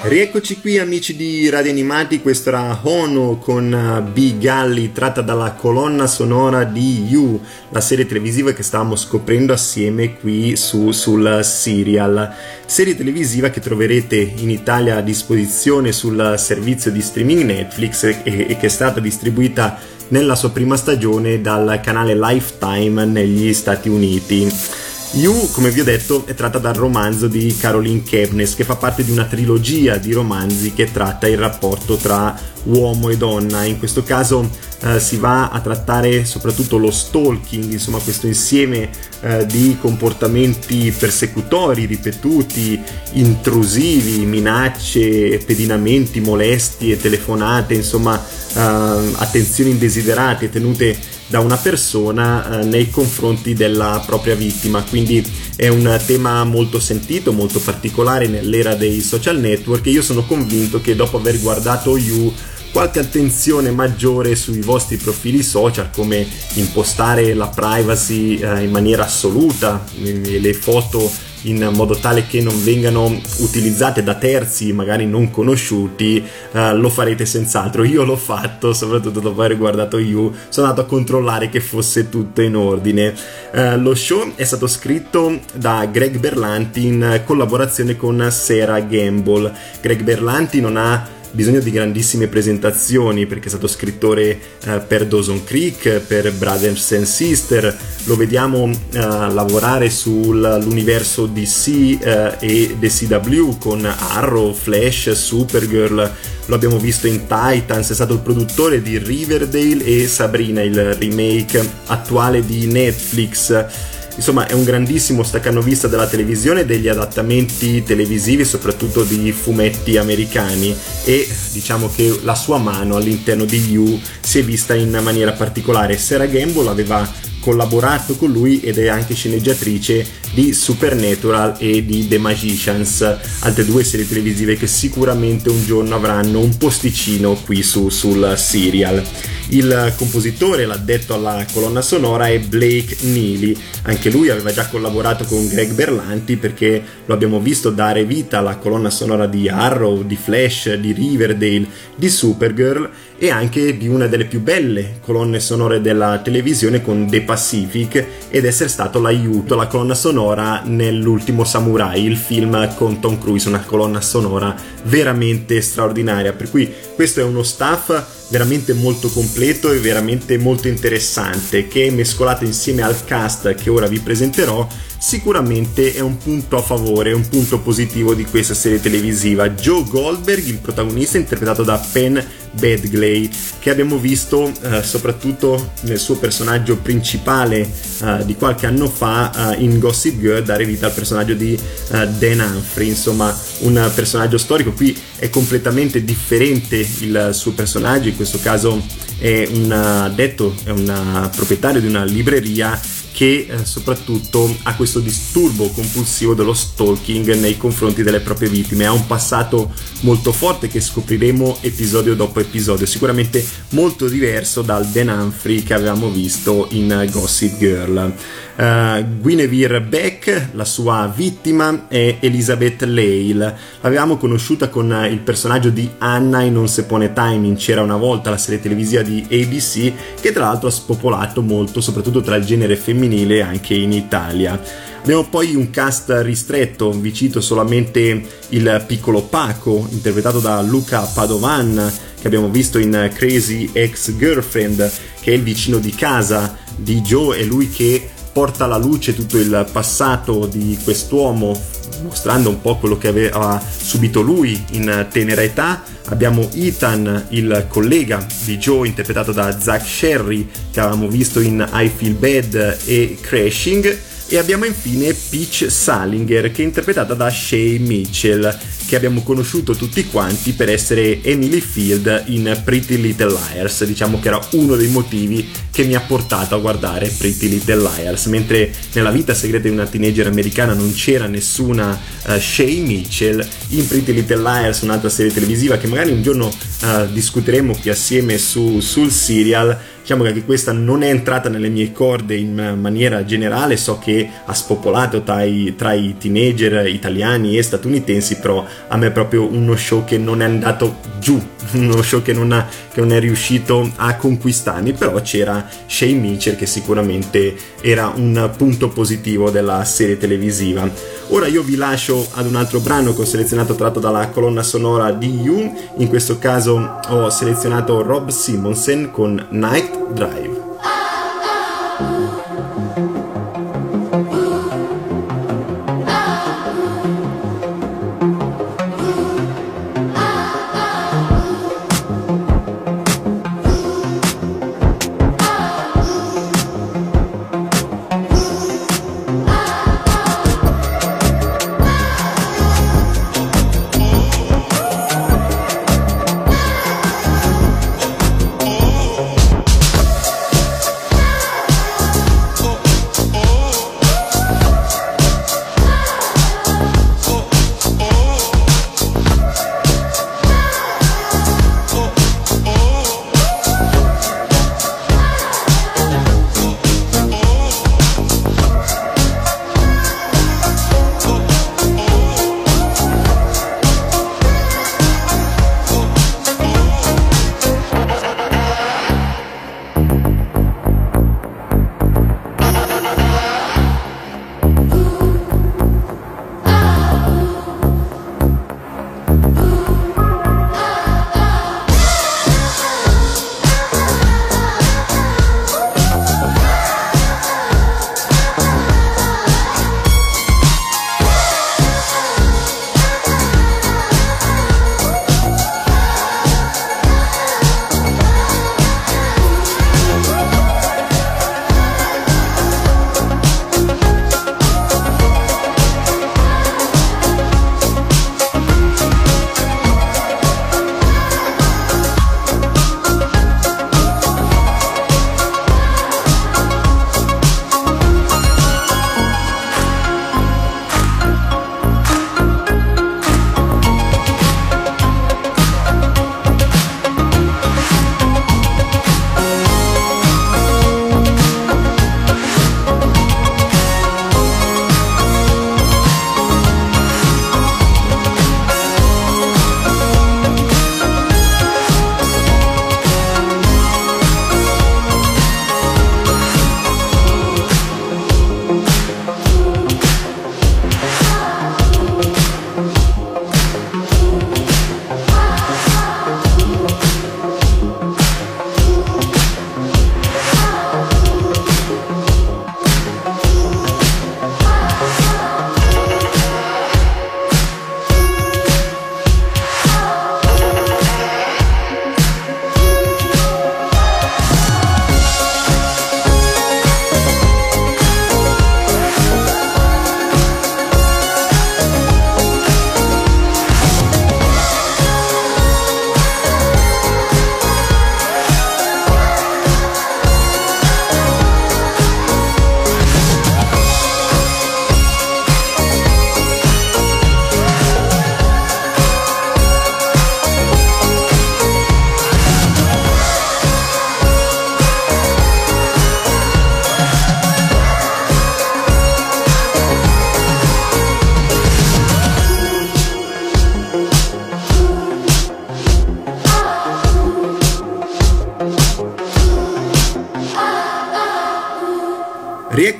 Rieccoci 0.00 0.60
qui 0.60 0.78
amici 0.78 1.16
di 1.16 1.48
Radio 1.50 1.70
Animati, 1.70 2.20
questo 2.20 2.48
era 2.48 2.78
Hono 2.82 3.38
con 3.38 3.72
uh, 3.72 4.10
B. 4.10 4.38
Galli 4.38 4.92
tratta 4.92 5.20
dalla 5.20 5.52
colonna 5.52 6.06
sonora 6.06 6.64
di 6.64 7.04
You, 7.08 7.40
la 7.70 7.80
serie 7.80 8.06
televisiva 8.06 8.52
che 8.52 8.62
stavamo 8.62 8.96
scoprendo 8.96 9.52
assieme 9.52 10.18
qui 10.18 10.56
su, 10.56 10.92
sul 10.92 11.40
Serial. 11.42 12.32
Serie 12.64 12.96
televisiva 12.96 13.50
che 13.50 13.60
troverete 13.60 14.16
in 14.16 14.50
Italia 14.50 14.96
a 14.96 15.02
disposizione 15.02 15.92
sul 15.92 16.34
servizio 16.38 16.90
di 16.90 17.02
streaming 17.02 17.42
Netflix 17.42 18.04
e, 18.04 18.22
e 18.24 18.56
che 18.56 18.66
è 18.66 18.70
stata 18.70 19.00
distribuita 19.00 19.78
nella 20.08 20.36
sua 20.36 20.50
prima 20.50 20.76
stagione 20.76 21.40
dal 21.40 21.80
canale 21.82 22.14
Lifetime 22.14 23.04
negli 23.04 23.52
Stati 23.52 23.88
Uniti. 23.88 24.86
You, 25.12 25.50
come 25.52 25.70
vi 25.70 25.80
ho 25.80 25.84
detto, 25.84 26.26
è 26.26 26.34
tratta 26.34 26.58
dal 26.58 26.74
romanzo 26.74 27.28
di 27.28 27.56
Caroline 27.58 28.02
Kepnes, 28.02 28.54
che 28.54 28.64
fa 28.64 28.76
parte 28.76 29.02
di 29.02 29.10
una 29.10 29.24
trilogia 29.24 29.96
di 29.96 30.12
romanzi 30.12 30.74
che 30.74 30.92
tratta 30.92 31.26
il 31.26 31.38
rapporto 31.38 31.96
tra 31.96 32.38
uomo 32.64 33.08
e 33.08 33.16
donna. 33.16 33.64
In 33.64 33.78
questo 33.78 34.02
caso 34.02 34.48
eh, 34.82 35.00
si 35.00 35.16
va 35.16 35.48
a 35.48 35.60
trattare 35.60 36.26
soprattutto 36.26 36.76
lo 36.76 36.90
stalking, 36.90 37.72
insomma 37.72 37.98
questo 37.98 38.26
insieme 38.26 38.90
eh, 39.22 39.46
di 39.46 39.78
comportamenti 39.80 40.94
persecutori, 40.96 41.86
ripetuti, 41.86 42.78
intrusivi, 43.12 44.26
minacce, 44.26 45.38
pedinamenti, 45.38 46.20
molestie, 46.20 46.98
telefonate, 46.98 47.72
insomma 47.72 48.22
eh, 48.54 48.60
attenzioni 48.60 49.70
indesiderate 49.70 50.50
tenute 50.50 51.16
da 51.28 51.40
una 51.40 51.56
persona 51.56 52.60
eh, 52.60 52.64
nei 52.64 52.90
confronti 52.90 53.54
della 53.54 54.02
propria 54.04 54.34
vittima. 54.34 54.82
Quindi 54.82 55.24
è 55.56 55.68
un 55.68 56.00
tema 56.06 56.42
molto 56.44 56.80
sentito, 56.80 57.32
molto 57.32 57.60
particolare 57.60 58.26
nell'era 58.26 58.74
dei 58.74 59.00
social 59.00 59.38
network 59.38 59.86
e 59.86 59.90
io 59.90 60.02
sono 60.02 60.24
convinto 60.24 60.80
che 60.80 60.96
dopo 60.96 61.18
aver 61.18 61.40
guardato 61.40 61.96
You 61.96 62.32
qualche 62.72 62.98
attenzione 63.00 63.70
maggiore 63.70 64.36
sui 64.36 64.60
vostri 64.60 64.98
profili 64.98 65.42
social 65.42 65.90
come 65.90 66.26
impostare 66.54 67.34
la 67.34 67.48
privacy 67.48 68.36
eh, 68.36 68.62
in 68.62 68.70
maniera 68.70 69.04
assoluta, 69.04 69.84
le 70.00 70.52
foto 70.52 71.10
in 71.42 71.70
modo 71.72 71.96
tale 71.96 72.26
che 72.26 72.40
non 72.40 72.62
vengano 72.62 73.20
utilizzate 73.38 74.02
da 74.02 74.14
terzi 74.14 74.72
magari 74.72 75.06
non 75.06 75.30
conosciuti, 75.30 76.24
eh, 76.52 76.74
lo 76.74 76.88
farete 76.88 77.26
senz'altro. 77.26 77.84
Io 77.84 78.04
l'ho 78.04 78.16
fatto, 78.16 78.72
soprattutto 78.72 79.20
dopo 79.20 79.42
aver 79.42 79.56
guardato 79.56 79.98
You, 79.98 80.32
sono 80.48 80.68
andato 80.68 80.86
a 80.86 80.88
controllare 80.90 81.48
che 81.48 81.60
fosse 81.60 82.08
tutto 82.08 82.40
in 82.42 82.56
ordine. 82.56 83.14
Eh, 83.52 83.76
lo 83.76 83.94
show 83.94 84.32
è 84.34 84.44
stato 84.44 84.66
scritto 84.66 85.40
da 85.54 85.86
Greg 85.86 86.18
Berlanti 86.18 86.86
in 86.86 87.22
collaborazione 87.24 87.96
con 87.96 88.26
Sarah 88.30 88.80
Gamble. 88.80 89.52
Greg 89.80 90.02
Berlanti 90.02 90.60
non 90.60 90.76
ha 90.76 91.16
bisogno 91.30 91.60
di 91.60 91.70
grandissime 91.70 92.26
presentazioni 92.26 93.26
perché 93.26 93.46
è 93.46 93.48
stato 93.48 93.66
scrittore 93.66 94.38
eh, 94.64 94.78
per 94.86 95.06
Dawson 95.06 95.44
Creek, 95.44 96.00
per 96.00 96.32
Brothers 96.32 96.92
and 96.92 97.04
Sister, 97.04 97.76
lo 98.04 98.16
vediamo 98.16 98.70
eh, 98.70 98.98
lavorare 98.98 99.90
sull'universo 99.90 101.26
DC 101.26 101.98
eh, 102.00 102.36
e 102.38 102.76
DCW 102.78 103.58
con 103.58 103.84
Arrow, 103.84 104.52
Flash, 104.52 105.12
Supergirl, 105.12 106.10
lo 106.46 106.54
abbiamo 106.54 106.78
visto 106.78 107.06
in 107.06 107.26
Titans, 107.26 107.90
è 107.90 107.94
stato 107.94 108.14
il 108.14 108.20
produttore 108.20 108.80
di 108.80 108.98
Riverdale 108.98 109.84
e 109.84 110.06
Sabrina, 110.06 110.62
il 110.62 110.94
remake 110.94 111.66
attuale 111.86 112.44
di 112.44 112.66
Netflix 112.66 113.96
Insomma, 114.18 114.48
è 114.48 114.52
un 114.52 114.64
grandissimo 114.64 115.22
staccanovista 115.22 115.86
della 115.86 116.08
televisione 116.08 116.64
degli 116.64 116.88
adattamenti 116.88 117.84
televisivi, 117.84 118.44
soprattutto 118.44 119.04
di 119.04 119.30
fumetti 119.30 119.96
americani 119.96 120.74
e 121.04 121.28
diciamo 121.52 121.88
che 121.94 122.18
la 122.24 122.34
sua 122.34 122.58
mano 122.58 122.96
all'interno 122.96 123.44
di 123.44 123.70
You 123.70 124.00
si 124.18 124.40
è 124.40 124.42
vista 124.42 124.74
in 124.74 124.98
maniera 125.04 125.30
particolare. 125.30 125.96
Sarah 125.96 126.26
Gamble 126.26 126.68
aveva 126.68 127.08
collaborato 127.38 128.16
con 128.16 128.32
lui 128.32 128.60
ed 128.60 128.78
è 128.78 128.88
anche 128.88 129.14
sceneggiatrice 129.14 130.04
di 130.34 130.52
Supernatural 130.52 131.54
e 131.58 131.84
di 131.84 132.08
The 132.08 132.18
Magicians, 132.18 133.02
altre 133.38 133.64
due 133.64 133.84
serie 133.84 134.08
televisive 134.08 134.56
che 134.56 134.66
sicuramente 134.66 135.48
un 135.48 135.64
giorno 135.64 135.94
avranno 135.94 136.40
un 136.40 136.56
posticino 136.56 137.34
qui 137.44 137.62
su, 137.62 137.88
sul 137.88 138.34
serial. 138.36 139.02
Il 139.50 139.94
compositore, 139.96 140.66
l'addetto 140.66 141.14
alla 141.14 141.42
colonna 141.50 141.80
sonora, 141.80 142.28
è 142.28 142.38
Blake 142.38 142.98
Neely. 143.00 143.56
Anche 143.84 144.10
lui 144.10 144.28
aveva 144.28 144.52
già 144.52 144.66
collaborato 144.68 145.24
con 145.24 145.48
Greg 145.48 145.72
Berlanti 145.72 146.36
perché 146.36 146.82
lo 147.06 147.14
abbiamo 147.14 147.40
visto 147.40 147.70
dare 147.70 148.04
vita 148.04 148.38
alla 148.38 148.56
colonna 148.56 148.90
sonora 148.90 149.26
di 149.26 149.48
Arrow, 149.48 150.02
di 150.02 150.16
Flash, 150.16 150.74
di 150.74 150.92
Riverdale, 150.92 151.66
di 151.96 152.10
Supergirl 152.10 152.90
e 153.16 153.30
anche 153.30 153.78
di 153.78 153.88
una 153.88 154.06
delle 154.06 154.26
più 154.26 154.40
belle 154.42 154.98
colonne 155.00 155.40
sonore 155.40 155.80
della 155.80 156.18
televisione 156.18 156.82
con 156.82 157.08
The 157.08 157.22
Pacific 157.22 158.06
ed 158.28 158.44
essere 158.44 158.68
stato 158.68 159.00
l'aiuto, 159.00 159.54
la 159.54 159.66
colonna 159.66 159.94
sonora 159.94 160.60
nell'ultimo 160.66 161.44
Samurai, 161.44 162.04
il 162.04 162.18
film 162.18 162.74
con 162.74 163.00
Tom 163.00 163.18
Cruise, 163.18 163.48
una 163.48 163.62
colonna 163.62 164.02
sonora 164.02 164.54
veramente 164.84 165.58
straordinaria. 165.62 166.34
Per 166.34 166.50
cui 166.50 166.70
questo 166.94 167.20
è 167.20 167.24
uno 167.24 167.42
staff 167.42 168.16
veramente 168.28 168.74
molto 168.74 169.08
completo 169.08 169.36
e 169.72 169.78
veramente 169.78 170.36
molto 170.36 170.66
interessante 170.66 171.68
che 171.68 171.90
mescolato 171.92 172.44
insieme 172.44 172.82
al 172.82 173.04
cast 173.04 173.54
che 173.54 173.70
ora 173.70 173.86
vi 173.86 174.00
presenterò 174.00 174.66
sicuramente 174.98 175.94
è 175.94 176.00
un 176.00 176.18
punto 176.18 176.56
a 176.56 176.62
favore, 176.62 177.12
un 177.12 177.28
punto 177.28 177.60
positivo 177.60 178.14
di 178.14 178.24
questa 178.24 178.54
serie 178.54 178.80
televisiva. 178.80 179.48
Joe 179.50 179.84
Goldberg, 179.84 180.44
il 180.44 180.58
protagonista 180.58 181.18
interpretato 181.18 181.62
da 181.62 181.80
Penn 181.92 182.18
Badgley, 182.58 183.30
che 183.58 183.70
abbiamo 183.70 183.98
visto 183.98 184.52
eh, 184.62 184.82
soprattutto 184.82 185.72
nel 185.82 185.98
suo 185.98 186.16
personaggio 186.16 186.76
principale 186.76 187.60
eh, 188.02 188.24
di 188.24 188.34
qualche 188.34 188.66
anno 188.66 188.88
fa 188.88 189.54
eh, 189.54 189.62
in 189.62 189.78
Gossip 189.78 190.18
Girl, 190.18 190.42
dare 190.42 190.64
vita 190.64 190.86
al 190.86 190.92
personaggio 190.92 191.34
di 191.34 191.54
eh, 191.54 192.08
Dan 192.08 192.40
Humphrey, 192.40 192.88
insomma 192.88 193.36
un 193.60 193.90
personaggio 193.94 194.38
storico. 194.38 194.72
Qui 194.72 194.96
è 195.16 195.30
completamente 195.30 196.04
differente 196.04 196.76
il 196.76 197.30
suo 197.32 197.52
personaggio, 197.52 198.08
in 198.08 198.16
questo 198.16 198.38
caso 198.40 198.82
è 199.18 199.48
un 199.52 199.72
addetto, 199.72 200.54
è 200.64 200.70
un 200.70 201.30
proprietario 201.34 201.80
di 201.80 201.88
una 201.88 202.04
libreria 202.04 202.78
che 203.18 203.48
eh, 203.50 203.64
soprattutto 203.64 204.56
ha 204.62 204.76
questo 204.76 205.00
disturbo 205.00 205.70
compulsivo 205.70 206.34
dello 206.34 206.54
stalking 206.54 207.34
nei 207.34 207.56
confronti 207.56 208.04
delle 208.04 208.20
proprie 208.20 208.48
vittime. 208.48 208.86
Ha 208.86 208.92
un 208.92 209.08
passato 209.08 209.72
molto 210.02 210.30
forte 210.30 210.68
che 210.68 210.80
scopriremo 210.80 211.58
episodio 211.62 212.14
dopo 212.14 212.38
episodio, 212.38 212.86
sicuramente 212.86 213.44
molto 213.70 214.06
diverso 214.06 214.62
dal 214.62 214.86
Dan 214.86 215.08
Humphrey 215.08 215.64
che 215.64 215.74
avevamo 215.74 216.10
visto 216.10 216.68
in 216.70 217.08
Gossip 217.10 217.58
Girl. 217.58 218.14
Uh, 218.58 219.20
Guinevere 219.20 219.80
Beck, 219.80 220.48
la 220.54 220.64
sua 220.64 221.08
vittima 221.14 221.86
è 221.86 222.16
Elizabeth 222.18 222.82
Lale. 222.82 223.56
L'avevamo 223.80 224.16
conosciuta 224.16 224.68
con 224.68 225.06
il 225.08 225.20
personaggio 225.20 225.70
di 225.70 225.88
Anna 225.98 226.40
in 226.40 226.54
Non 226.54 226.66
Sepone 226.66 227.12
Time 227.12 227.54
C'era 227.54 227.82
una 227.82 227.96
volta 227.96 228.30
la 228.30 228.36
serie 228.36 228.60
televisiva 228.60 229.02
di 229.02 229.24
ABC 229.30 229.92
che 230.20 230.32
tra 230.32 230.46
l'altro 230.46 230.66
ha 230.66 230.72
spopolato 230.72 231.40
molto, 231.40 231.80
soprattutto 231.80 232.20
tra 232.20 232.34
il 232.34 232.44
genere 232.44 232.74
femminile 232.74 233.42
anche 233.42 233.74
in 233.74 233.92
Italia. 233.92 234.60
Abbiamo 235.02 235.28
poi 235.28 235.54
un 235.54 235.70
cast 235.70 236.12
ristretto, 236.22 236.90
vi 236.90 237.14
cito 237.14 237.40
solamente 237.40 238.24
il 238.48 238.84
piccolo 238.88 239.22
Paco, 239.22 239.86
interpretato 239.88 240.40
da 240.40 240.60
Luca 240.62 241.02
Padovan, 241.02 241.92
che 242.20 242.26
abbiamo 242.26 242.48
visto 242.48 242.78
in 242.78 243.08
Crazy 243.14 243.70
Ex 243.72 244.16
Girlfriend, 244.16 244.90
che 245.20 245.30
è 245.30 245.34
il 245.36 245.44
vicino 245.44 245.78
di 245.78 245.94
casa 245.94 246.56
di 246.74 247.00
Joe, 247.02 247.38
è 247.38 247.44
lui 247.44 247.70
che 247.70 248.10
porta 248.38 248.66
alla 248.66 248.76
luce 248.76 249.16
tutto 249.16 249.36
il 249.36 249.68
passato 249.72 250.46
di 250.46 250.78
quest'uomo, 250.84 251.60
mostrando 252.04 252.50
un 252.50 252.60
po' 252.60 252.76
quello 252.76 252.96
che 252.96 253.08
aveva 253.08 253.60
subito 253.76 254.20
lui 254.20 254.64
in 254.74 255.08
tenera 255.10 255.42
età. 255.42 255.82
Abbiamo 256.04 256.48
Ethan, 256.54 257.26
il 257.30 257.66
collega 257.66 258.24
di 258.44 258.56
Joe, 258.56 258.86
interpretato 258.86 259.32
da 259.32 259.58
Zach 259.58 259.84
Sherry, 259.84 260.48
che 260.70 260.78
avevamo 260.78 261.08
visto 261.08 261.40
in 261.40 261.68
I 261.72 261.90
Feel 261.92 262.14
Bad 262.14 262.78
e 262.84 263.18
Crashing. 263.20 263.98
E 264.30 264.36
abbiamo 264.36 264.66
infine 264.66 265.14
Peach 265.14 265.70
Salinger, 265.70 266.52
che 266.52 266.60
è 266.60 266.64
interpretata 266.66 267.14
da 267.14 267.30
Shay 267.30 267.78
Mitchell, 267.78 268.54
che 268.86 268.94
abbiamo 268.94 269.22
conosciuto 269.22 269.74
tutti 269.74 270.04
quanti 270.06 270.52
per 270.52 270.68
essere 270.68 271.22
Emily 271.22 271.60
Field 271.60 272.24
in 272.26 272.60
Pretty 272.62 273.00
Little 273.00 273.32
Liars. 273.32 273.84
Diciamo 273.84 274.20
che 274.20 274.28
era 274.28 274.38
uno 274.52 274.76
dei 274.76 274.88
motivi 274.88 275.48
che 275.70 275.84
mi 275.84 275.94
ha 275.94 276.00
portato 276.00 276.54
a 276.54 276.58
guardare 276.58 277.08
Pretty 277.08 277.48
Little 277.48 277.80
Liars, 277.80 278.26
mentre 278.26 278.70
nella 278.92 279.10
vita 279.10 279.32
segreta 279.32 279.66
di 279.66 279.72
una 279.72 279.86
teenager 279.86 280.26
americana 280.26 280.74
non 280.74 280.92
c'era 280.92 281.26
nessuna 281.26 281.98
uh, 282.26 282.38
Shay 282.38 282.80
Mitchell, 282.80 283.46
in 283.68 283.86
Pretty 283.86 284.12
Little 284.12 284.42
Liars, 284.42 284.82
un'altra 284.82 285.08
serie 285.08 285.32
televisiva 285.32 285.78
che 285.78 285.86
magari 285.86 286.10
un 286.10 286.22
giorno 286.22 286.48
uh, 286.48 287.10
discuteremo 287.10 287.74
qui 287.76 287.88
assieme 287.88 288.36
su, 288.36 288.80
sul 288.80 289.10
serial, 289.10 289.96
Diciamo 290.08 290.24
che 290.24 290.42
questa 290.42 290.72
non 290.72 291.02
è 291.02 291.10
entrata 291.10 291.50
nelle 291.50 291.68
mie 291.68 291.92
corde 291.92 292.34
in 292.34 292.78
maniera 292.80 293.26
generale, 293.26 293.76
so 293.76 293.98
che 293.98 294.26
ha 294.42 294.54
spopolato 294.54 295.22
tra 295.22 295.42
i, 295.42 295.74
tra 295.76 295.92
i 295.92 296.16
teenager 296.18 296.86
italiani 296.86 297.58
e 297.58 297.62
statunitensi, 297.62 298.38
però 298.38 298.64
a 298.88 298.96
me 298.96 299.08
è 299.08 299.10
proprio 299.10 299.44
uno 299.44 299.76
show 299.76 300.04
che 300.06 300.16
non 300.16 300.40
è 300.40 300.46
andato 300.46 300.96
giù, 301.18 301.38
uno 301.74 302.00
show 302.00 302.22
che 302.22 302.32
non, 302.32 302.52
ha, 302.52 302.66
che 302.90 303.00
non 303.00 303.12
è 303.12 303.20
riuscito 303.20 303.92
a 303.96 304.16
conquistarmi, 304.16 304.94
però 304.94 305.20
c'era 305.20 305.68
Shay 305.84 306.14
Mitchell 306.14 306.56
che 306.56 306.64
sicuramente 306.64 307.54
era 307.82 308.10
un 308.16 308.50
punto 308.56 308.88
positivo 308.88 309.50
della 309.50 309.84
serie 309.84 310.16
televisiva. 310.16 310.88
Ora 311.32 311.48
io 311.48 311.62
vi 311.62 311.76
lascio 311.76 312.26
ad 312.32 312.46
un 312.46 312.56
altro 312.56 312.80
brano 312.80 313.12
che 313.12 313.20
ho 313.20 313.26
selezionato 313.26 313.74
tratto 313.74 314.00
dalla 314.00 314.26
colonna 314.28 314.62
sonora 314.62 315.12
di 315.12 315.28
You, 315.42 315.70
in 315.98 316.08
questo 316.08 316.38
caso 316.38 316.98
ho 317.08 317.28
selezionato 317.28 318.00
Rob 318.00 318.30
Simonsen 318.30 319.10
con 319.10 319.48
Night 319.50 319.97
Drive. 320.06 320.57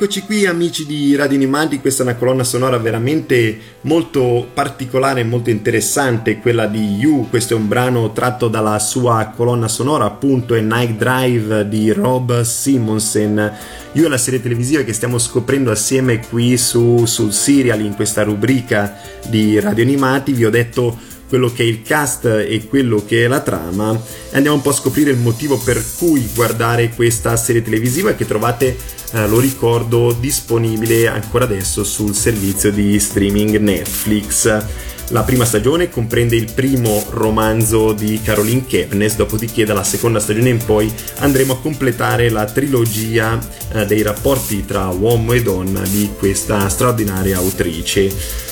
Eccoci 0.01 0.23
qui 0.23 0.47
amici 0.47 0.87
di 0.87 1.17
Radio 1.17 1.35
Animati, 1.35 1.81
questa 1.81 2.05
è 2.05 2.07
una 2.07 2.15
colonna 2.15 2.45
sonora 2.45 2.79
veramente 2.79 3.59
molto 3.81 4.49
particolare 4.55 5.23
e 5.23 5.25
molto 5.25 5.51
interessante, 5.51 6.39
quella 6.39 6.69
di 6.69 6.95
You, 6.95 7.29
questo 7.29 7.55
è 7.55 7.57
un 7.57 7.67
brano 7.67 8.13
tratto 8.13 8.47
dalla 8.47 8.79
sua 8.79 9.33
colonna 9.35 9.67
sonora 9.67 10.05
appunto 10.05 10.55
è 10.55 10.61
Night 10.61 10.97
Drive 10.97 11.69
di 11.69 11.91
Rob 11.91 12.43
Simonsen. 12.43 13.53
You 13.91 14.07
è 14.07 14.09
la 14.09 14.19
serie 14.19 14.41
televisiva 14.41 14.83
che 14.83 14.93
stiamo 14.93 15.19
scoprendo 15.19 15.73
assieme 15.73 16.21
qui 16.21 16.57
su, 16.57 17.05
sul 17.05 17.33
Serial 17.33 17.81
in 17.81 17.97
questa 17.97 18.23
rubrica 18.23 18.95
di 19.27 19.59
Radio 19.59 19.83
Animati, 19.83 20.33
vi 20.33 20.45
ho 20.45 20.51
detto 20.51 20.97
quello 21.29 21.53
che 21.53 21.63
è 21.63 21.67
il 21.67 21.83
cast 21.83 22.25
e 22.25 22.67
quello 22.69 23.05
che 23.07 23.25
è 23.25 23.29
la 23.29 23.41
trama 23.41 23.93
e 24.31 24.37
andiamo 24.37 24.57
un 24.57 24.63
po' 24.63 24.71
a 24.71 24.75
scoprire 24.75 25.11
il 25.11 25.19
motivo 25.19 25.59
per 25.59 25.83
cui 25.99 26.29
guardare 26.35 26.91
questa 26.91 27.37
serie 27.37 27.63
televisiva 27.63 28.15
che 28.15 28.27
trovate 28.27 28.77
eh, 29.13 29.29
lo 29.29 29.39
ricordo 29.39 30.17
disponibile 30.19 31.07
ancora 31.07 31.45
adesso 31.45 31.85
sul 31.85 32.15
servizio 32.15 32.73
di 32.73 32.99
streaming 32.99 33.57
Netflix 33.59 34.65
la 35.11 35.23
prima 35.23 35.47
stagione 35.47 35.89
comprende 35.89 36.37
il 36.37 36.53
primo 36.53 37.03
romanzo 37.11 37.93
di 37.93 38.21
Caroline 38.23 38.67
Kepnes, 38.67 39.17
dopodiché 39.17 39.65
dalla 39.65 39.83
seconda 39.83 40.21
stagione 40.21 40.51
in 40.51 40.63
poi 40.63 40.93
andremo 41.21 41.55
a 41.55 41.61
completare 41.61 42.29
la 42.29 42.45
trilogia 42.45 43.39
eh, 43.73 43.87
dei 43.87 44.03
rapporti 44.03 44.67
tra 44.67 44.89
uomo 44.89 45.33
e 45.33 45.41
donna 45.41 45.81
di 45.81 46.11
questa 46.19 46.69
straordinaria 46.69 47.39
autrice. 47.39 48.47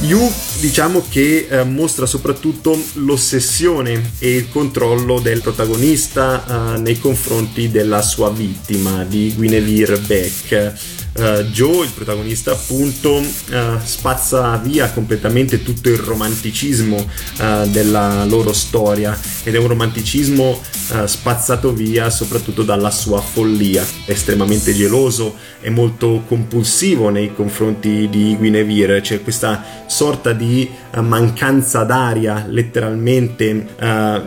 Yu 0.00 0.30
diciamo 0.60 1.04
che 1.08 1.46
eh, 1.48 1.64
mostra 1.64 2.04
soprattutto 2.04 2.78
l'ossessione 2.94 4.12
e 4.18 4.36
il 4.36 4.48
controllo 4.50 5.20
del 5.20 5.40
protagonista 5.40 6.74
eh, 6.74 6.78
nei 6.80 6.98
confronti 6.98 7.70
della 7.70 8.02
sua 8.02 8.30
vittima 8.30 9.04
di 9.04 9.32
Guinevere 9.34 9.98
Beck 9.98 10.74
uh, 11.16 11.42
Joe, 11.44 11.84
il 11.86 11.92
protagonista 11.92 12.52
appunto, 12.52 13.16
uh, 13.16 13.78
spazza 13.82 14.56
via 14.56 14.90
completamente 14.90 15.62
tutto 15.62 15.88
il 15.88 15.98
romanticismo 15.98 16.96
uh, 16.96 17.68
della 17.68 18.24
loro 18.24 18.52
storia 18.52 19.18
ed 19.42 19.54
è 19.54 19.58
un 19.58 19.68
romanticismo 19.68 20.60
spazzato 21.04 21.72
via 21.72 22.10
soprattutto 22.10 22.62
dalla 22.62 22.92
sua 22.92 23.20
follia. 23.20 23.84
È 24.04 24.12
estremamente 24.12 24.72
geloso, 24.72 25.34
è 25.60 25.68
molto 25.68 26.22
compulsivo 26.28 27.08
nei 27.08 27.34
confronti 27.34 28.08
di 28.08 28.36
Guinevere, 28.36 29.00
c'è 29.00 29.20
questa 29.20 29.64
sorta 29.86 30.32
di 30.32 30.68
mancanza 31.00 31.82
d'aria 31.82 32.46
letteralmente. 32.48 33.66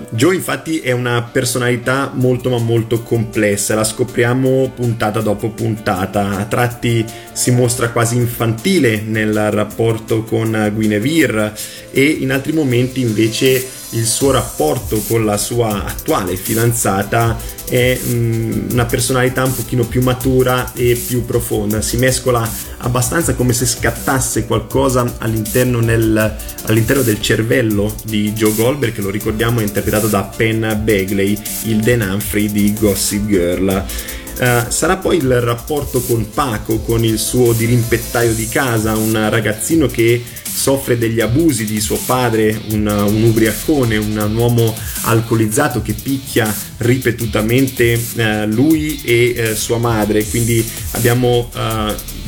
Joe 0.09 0.35
infatti 0.35 0.79
è 0.79 0.91
una 0.91 1.21
personalità 1.21 2.11
molto 2.13 2.49
ma 2.49 2.57
molto 2.57 3.03
complessa, 3.03 3.75
la 3.75 3.85
scopriamo 3.85 4.71
puntata 4.75 5.21
dopo 5.21 5.49
puntata, 5.51 6.39
a 6.39 6.43
tratti 6.43 6.78
si 7.31 7.51
mostra 7.51 7.89
quasi 7.89 8.15
infantile 8.15 9.01
nel 9.01 9.51
rapporto 9.51 10.23
con 10.23 10.71
Guinevere 10.73 11.53
e 11.91 12.03
in 12.03 12.31
altri 12.31 12.53
momenti 12.53 13.01
invece 13.01 13.77
il 13.91 14.05
suo 14.05 14.31
rapporto 14.31 15.01
con 15.07 15.25
la 15.25 15.37
sua 15.37 15.85
attuale 15.85 16.35
fidanzata 16.35 17.37
è 17.67 17.97
mm, 17.99 18.71
una 18.71 18.85
personalità 18.85 19.43
un 19.43 19.55
pochino 19.55 19.83
più 19.83 20.01
matura 20.01 20.73
e 20.73 20.95
più 20.95 21.25
profonda, 21.25 21.81
si 21.81 21.97
mescola 21.97 22.47
abbastanza 22.77 23.33
come 23.33 23.53
se 23.53 23.65
scattasse 23.65 24.45
qualcosa 24.45 25.15
all'interno, 25.19 25.79
nel, 25.79 26.35
all'interno 26.63 27.01
del 27.01 27.21
cervello 27.21 27.93
di 28.03 28.31
Joe 28.33 28.53
Goldberg, 28.53 28.93
che 28.93 29.01
lo 29.01 29.09
ricordiamo 29.09 29.59
è 29.59 29.63
interpretato 29.63 30.07
da 30.07 30.23
Penn 30.23 30.61
Bagley, 30.83 31.37
il 31.63 31.79
Dan 31.79 32.01
Humphrey 32.01 32.51
di 32.51 32.73
Gossip 32.73 33.27
Girl. 33.27 33.85
Uh, 34.39 34.69
sarà 34.69 34.95
poi 34.95 35.17
il 35.17 35.41
rapporto 35.41 35.99
con 35.99 36.29
Paco, 36.29 36.79
con 36.79 37.03
il 37.03 37.19
suo 37.19 37.51
dirimpettaio 37.51 38.33
di 38.33 38.47
casa, 38.47 38.95
un 38.95 39.27
ragazzino 39.29 39.87
che 39.87 40.23
soffre 40.49 40.97
degli 40.97 41.19
abusi 41.19 41.65
di 41.65 41.81
suo 41.81 41.99
padre, 42.05 42.57
un, 42.71 42.87
un 42.87 43.23
ubriacone, 43.23 43.97
un, 43.97 44.33
uomo 44.33 44.73
alcolizzato 45.01 45.81
che 45.81 45.91
picchia 45.93 46.53
ripetutamente 46.77 48.01
uh, 48.15 48.45
lui 48.45 49.01
e 49.03 49.51
uh, 49.51 49.55
sua 49.55 49.77
madre. 49.77 50.23
Quindi 50.23 50.65
abbiamo 50.91 51.49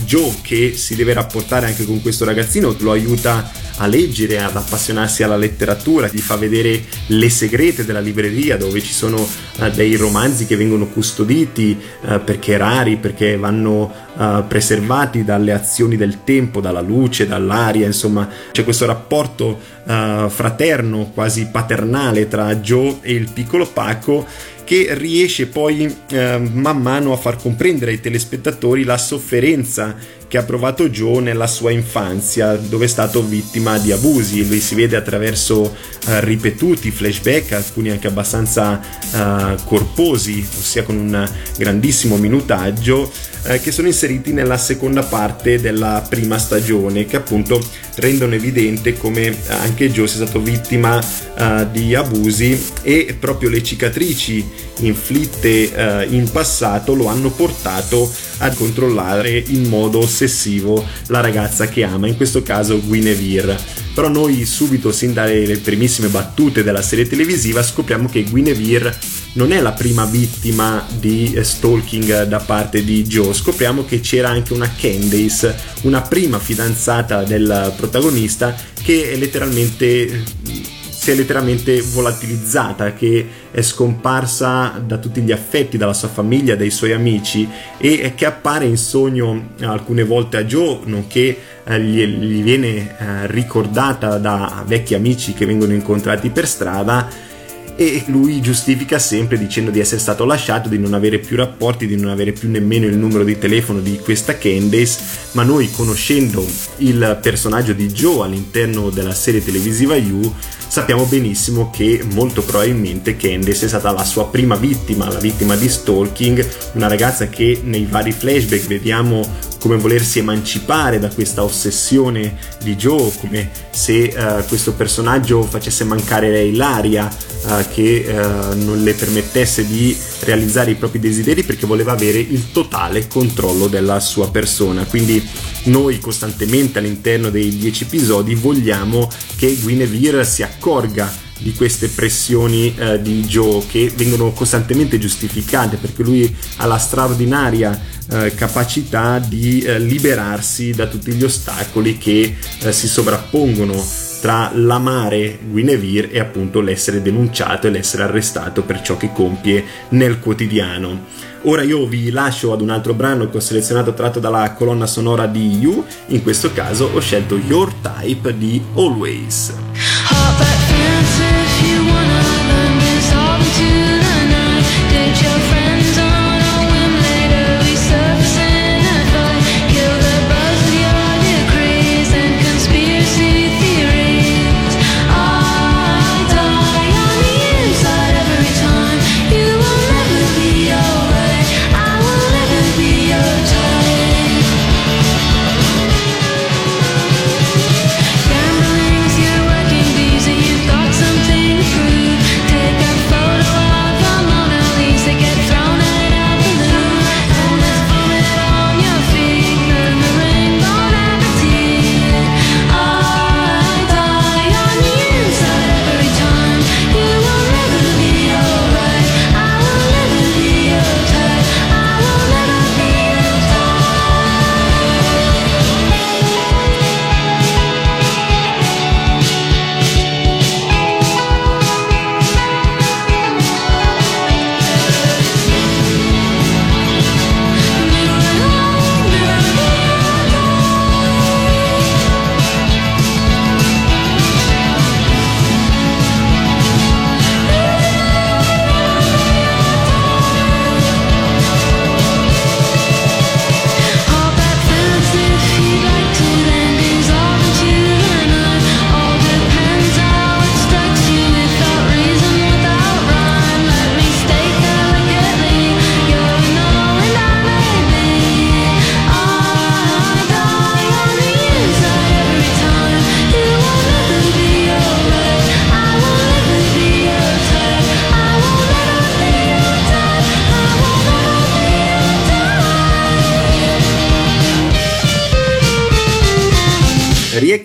Joe 0.04 0.36
che 0.42 0.74
si 0.76 0.96
deve 0.96 1.14
rapportare 1.14 1.68
anche 1.68 1.86
con 1.86 2.02
questo 2.02 2.26
ragazzino, 2.26 2.76
lo 2.80 2.92
aiuta 2.92 3.50
a 3.82 3.88
leggere, 3.88 4.40
ad 4.40 4.56
appassionarsi 4.56 5.24
alla 5.24 5.36
letteratura, 5.36 6.08
gli 6.08 6.20
fa 6.20 6.36
vedere 6.36 6.84
le 7.08 7.30
segrete 7.30 7.84
della 7.84 8.00
libreria 8.00 8.56
dove 8.56 8.80
ci 8.80 8.94
sono 8.94 9.18
uh, 9.18 9.70
dei 9.72 9.96
romanzi 9.96 10.46
che 10.46 10.56
vengono 10.56 10.86
custoditi 10.88 11.76
uh, 12.02 12.24
perché 12.24 12.58
rari, 12.58 12.98
perché 12.98 13.38
vanno 13.38 13.92
uh, 14.14 14.46
preservati 14.48 15.24
dalle 15.24 15.52
azioni 15.52 15.98
del 15.98 16.24
tempo, 16.24 16.62
dalla 16.62 16.82
luce, 16.82 17.26
dall'aria, 17.26 17.88
insomma 17.88 18.30
c'è 18.52 18.64
questo 18.64 18.86
rapporto 18.86 19.80
fraterno, 19.84 21.10
quasi 21.12 21.48
paternale 21.48 22.28
tra 22.28 22.56
Joe 22.58 23.00
e 23.02 23.14
il 23.14 23.30
piccolo 23.34 23.66
Paco 23.66 24.26
che 24.72 24.94
riesce 24.94 25.48
poi 25.48 25.94
eh, 26.12 26.38
man 26.38 26.82
mano 26.82 27.12
a 27.12 27.18
far 27.18 27.36
comprendere 27.36 27.92
ai 27.92 28.00
telespettatori 28.00 28.86
la 28.86 28.98
sofferenza 28.98 29.98
che 30.30 30.38
ha 30.38 30.44
provato 30.44 30.88
Joe 30.88 31.20
nella 31.20 31.46
sua 31.46 31.72
infanzia, 31.72 32.56
dove 32.56 32.86
è 32.86 32.88
stato 32.88 33.22
vittima 33.22 33.78
di 33.80 33.92
abusi. 33.92 34.48
Lui 34.48 34.62
si 34.62 34.76
vede 34.76 34.96
attraverso 34.96 35.76
eh, 36.08 36.24
ripetuti 36.24 36.90
flashback, 36.90 37.52
alcuni 37.52 37.90
anche 37.90 38.08
abbastanza 38.08 38.80
eh, 38.82 39.58
corposi, 39.66 40.48
ossia 40.58 40.84
con 40.84 40.96
un 40.96 41.30
grandissimo 41.58 42.16
minutaggio, 42.16 43.12
eh, 43.44 43.60
che 43.60 43.74
sono 43.74 43.88
inseriti 43.88 44.32
nella 44.32 44.58
seconda 44.58 45.04
parte 45.04 45.60
della 45.60 46.02
prima 46.08 46.38
stagione, 46.38 47.06
che 47.06 47.18
appunto 47.18 47.62
rendono 47.96 48.36
evidente 48.36 48.98
come 48.98 49.36
anche 49.48 49.92
Joe 49.92 50.08
sia 50.08 50.26
stato 50.26 50.40
vittima 50.42 51.00
eh, 51.00 51.68
di 51.72 51.96
abusi 51.96 52.60
e 52.82 53.16
proprio 53.20 53.50
le 53.50 53.64
cicatrici 53.64 54.46
inflitte 54.80 55.74
eh, 55.74 56.08
in 56.10 56.30
passato 56.32 56.94
lo 56.94 57.08
hanno 57.08 57.30
portato 57.30 58.12
a 58.38 58.50
controllare 58.52 59.44
in 59.48 59.68
modo 59.68 60.00
ossessivo 60.00 60.84
la 61.08 61.22
ragazza 61.22 61.68
che 61.68 61.84
ama, 61.84 62.08
in 62.08 62.16
questo 62.16 62.42
caso 62.42 62.82
Guinevere. 62.82 63.58
Però 63.94 64.08
noi 64.08 64.46
subito, 64.46 64.92
sin 64.92 65.14
dalle 65.14 65.58
primissime 65.58 66.08
battute 66.08 66.64
della 66.64 66.82
serie 66.82 67.08
televisiva, 67.08 67.62
scopriamo 67.62 68.08
che 68.08 68.24
Guinevere 68.24 68.98
non 69.34 69.52
è 69.52 69.62
la 69.62 69.72
prima 69.72 70.06
vittima 70.06 70.86
di 71.00 71.38
stalking 71.42 72.24
da 72.24 72.40
parte 72.40 72.84
di 72.84 73.04
Joe. 73.04 73.34
Scopriamo 73.34 73.86
che 73.86 74.00
c'era 74.00 74.30
anche 74.30 74.54
una 74.54 74.70
Candace, 74.76 75.56
una 75.84 76.02
prima 76.02 76.40
fidanzata 76.40 77.24
del 77.24 77.74
protagonista, 77.76 78.56
che 78.82 79.12
è 79.12 79.16
letteralmente 79.16 80.80
si 81.02 81.10
è 81.10 81.16
letteralmente 81.16 81.82
volatilizzata, 81.82 82.94
che 82.94 83.28
è 83.50 83.62
scomparsa 83.64 84.80
da 84.86 85.00
tutti 85.00 85.22
gli 85.22 85.32
affetti, 85.32 85.76
dalla 85.76 85.94
sua 85.94 86.10
famiglia, 86.10 86.56
dai 86.56 86.70
suoi 86.70 86.92
amici 86.92 87.50
e 87.80 88.14
che 88.14 88.26
appare 88.28 88.66
in 88.66 88.78
sogno 88.78 89.54
alcune 89.62 90.04
volte 90.04 90.38
a 90.38 90.44
Joe, 90.44 90.82
nonché 90.84 91.36
eh, 91.64 91.82
gli, 91.82 92.06
gli, 92.06 92.44
viene 92.44 92.68
eh, 92.68 93.28
ricordata 93.32 94.20
da 94.20 94.64
vecchi 94.68 94.94
amici 94.94 95.34
che 95.34 95.48
vengono 95.48 95.74
incontrati 95.74 96.30
per 96.30 96.48
strada 96.48 97.30
e 97.76 98.04
lui 98.08 98.42
giustifica 98.42 99.00
sempre 99.00 99.38
dicendo 99.38 99.72
di 99.72 99.80
essere 99.80 100.00
stato 100.00 100.26
lasciato, 100.26 100.70
di 100.70 100.78
non 100.78 100.94
avere 100.94 101.20
più 101.20 101.36
rapporti, 101.36 101.88
di 101.88 101.96
non 101.96 102.10
avere 102.12 102.32
più 102.32 102.50
nemmeno 102.50 102.86
il 102.86 102.98
numero 102.98 103.24
di 103.24 103.38
telefono 103.38 103.80
di 103.80 104.00
questa 104.00 104.38
Candace, 104.38 105.00
ma 105.32 105.44
noi 105.44 105.72
conoscendo 105.72 106.46
il 106.78 107.20
personaggio 107.22 107.74
di 107.74 107.88
Joe 107.88 108.26
all'interno 108.26 108.90
della 108.90 109.14
serie 109.14 109.44
televisiva 109.44 109.96
You 109.96 110.34
sappiamo 110.72 111.04
benissimo 111.04 111.70
che 111.70 112.02
molto 112.14 112.44
probabilmente 112.44 113.18
Candace 113.18 113.66
è 113.66 113.68
stata 113.68 113.92
la 113.92 114.06
sua 114.06 114.30
prima 114.30 114.56
vittima, 114.56 115.12
la 115.12 115.20
vittima 115.20 115.58
di 115.58 115.68
stalking, 115.68 116.48
una 116.76 116.88
ragazza 116.88 117.28
che 117.28 117.60
nei 117.62 117.86
vari 117.86 118.14
flashback 118.14 118.68
vediamo 118.68 119.50
come 119.60 119.76
volersi 119.76 120.20
emancipare 120.20 120.98
da 120.98 121.10
questa 121.10 121.44
ossessione 121.44 122.38
di 122.64 122.76
Joe, 122.76 123.12
come 123.20 123.50
se 123.70 124.14
uh, 124.16 124.46
questo 124.48 124.74
personaggio 124.74 125.44
facesse 125.44 125.84
mancare 125.84 126.32
lei 126.32 126.56
l'aria, 126.56 127.06
uh, 127.44 127.64
che 127.72 128.06
uh, 128.08 128.64
non 128.64 128.82
le 128.82 128.94
permettesse 128.94 129.68
di 129.68 129.96
realizzare 130.22 130.72
i 130.72 130.76
propri 130.76 131.00
desideri 131.00 131.44
perché 131.44 131.68
voleva 131.68 131.92
avere 131.92 132.18
il 132.18 132.52
totale 132.52 133.08
controllo 133.08 133.68
della 133.68 134.00
sua 134.00 134.32
persona. 134.32 134.86
Quindi 134.86 135.24
noi 135.66 136.00
costantemente 136.00 136.80
all'interno 136.80 137.30
dei 137.30 137.56
dieci 137.56 137.84
episodi 137.84 138.34
vogliamo 138.34 139.08
che 139.36 139.56
Guinevere 139.62 140.24
si 140.24 140.42
accorga 140.62 141.12
di 141.40 141.54
queste 141.54 141.88
pressioni 141.88 142.76
eh, 142.78 143.02
di 143.02 143.22
Joe 143.24 143.64
che 143.68 143.92
vengono 143.96 144.32
costantemente 144.32 145.00
giustificate 145.00 145.78
perché 145.78 146.04
lui 146.04 146.36
ha 146.58 146.68
la 146.68 146.78
straordinaria 146.78 147.80
eh, 148.12 148.36
capacità 148.36 149.18
di 149.18 149.62
eh, 149.62 149.80
liberarsi 149.80 150.70
da 150.70 150.86
tutti 150.86 151.12
gli 151.14 151.24
ostacoli 151.24 151.98
che 151.98 152.36
eh, 152.62 152.72
si 152.72 152.88
sovrappongono 152.88 153.74
tra 154.22 154.52
l'amare 154.54 155.40
Guinevere 155.50 156.12
e 156.12 156.20
appunto 156.20 156.62
l'essere 156.62 157.02
denunciato 157.02 157.66
e 157.66 157.72
l'essere 157.72 158.04
arrestato 158.04 158.62
per 158.62 158.82
ciò 158.82 158.96
che 158.96 159.12
compie 159.12 159.64
nel 159.90 160.20
quotidiano. 160.20 161.06
Ora 161.46 161.64
io 161.64 161.88
vi 161.88 162.12
lascio 162.12 162.54
ad 162.54 162.62
un 162.62 162.70
altro 162.70 162.94
brano 162.94 163.28
che 163.32 163.38
ho 163.38 163.40
selezionato 163.40 163.96
tratto 163.96 164.20
dalla 164.20 164.54
colonna 164.54 164.86
sonora 164.86 165.26
di 165.26 165.58
You, 165.58 165.84
in 166.08 166.22
questo 166.22 166.54
caso 166.54 166.92
ho 166.94 167.00
scelto 167.00 167.36
Your 167.36 167.74
Type 167.82 168.38
di 168.38 168.62
Always. 168.76 169.52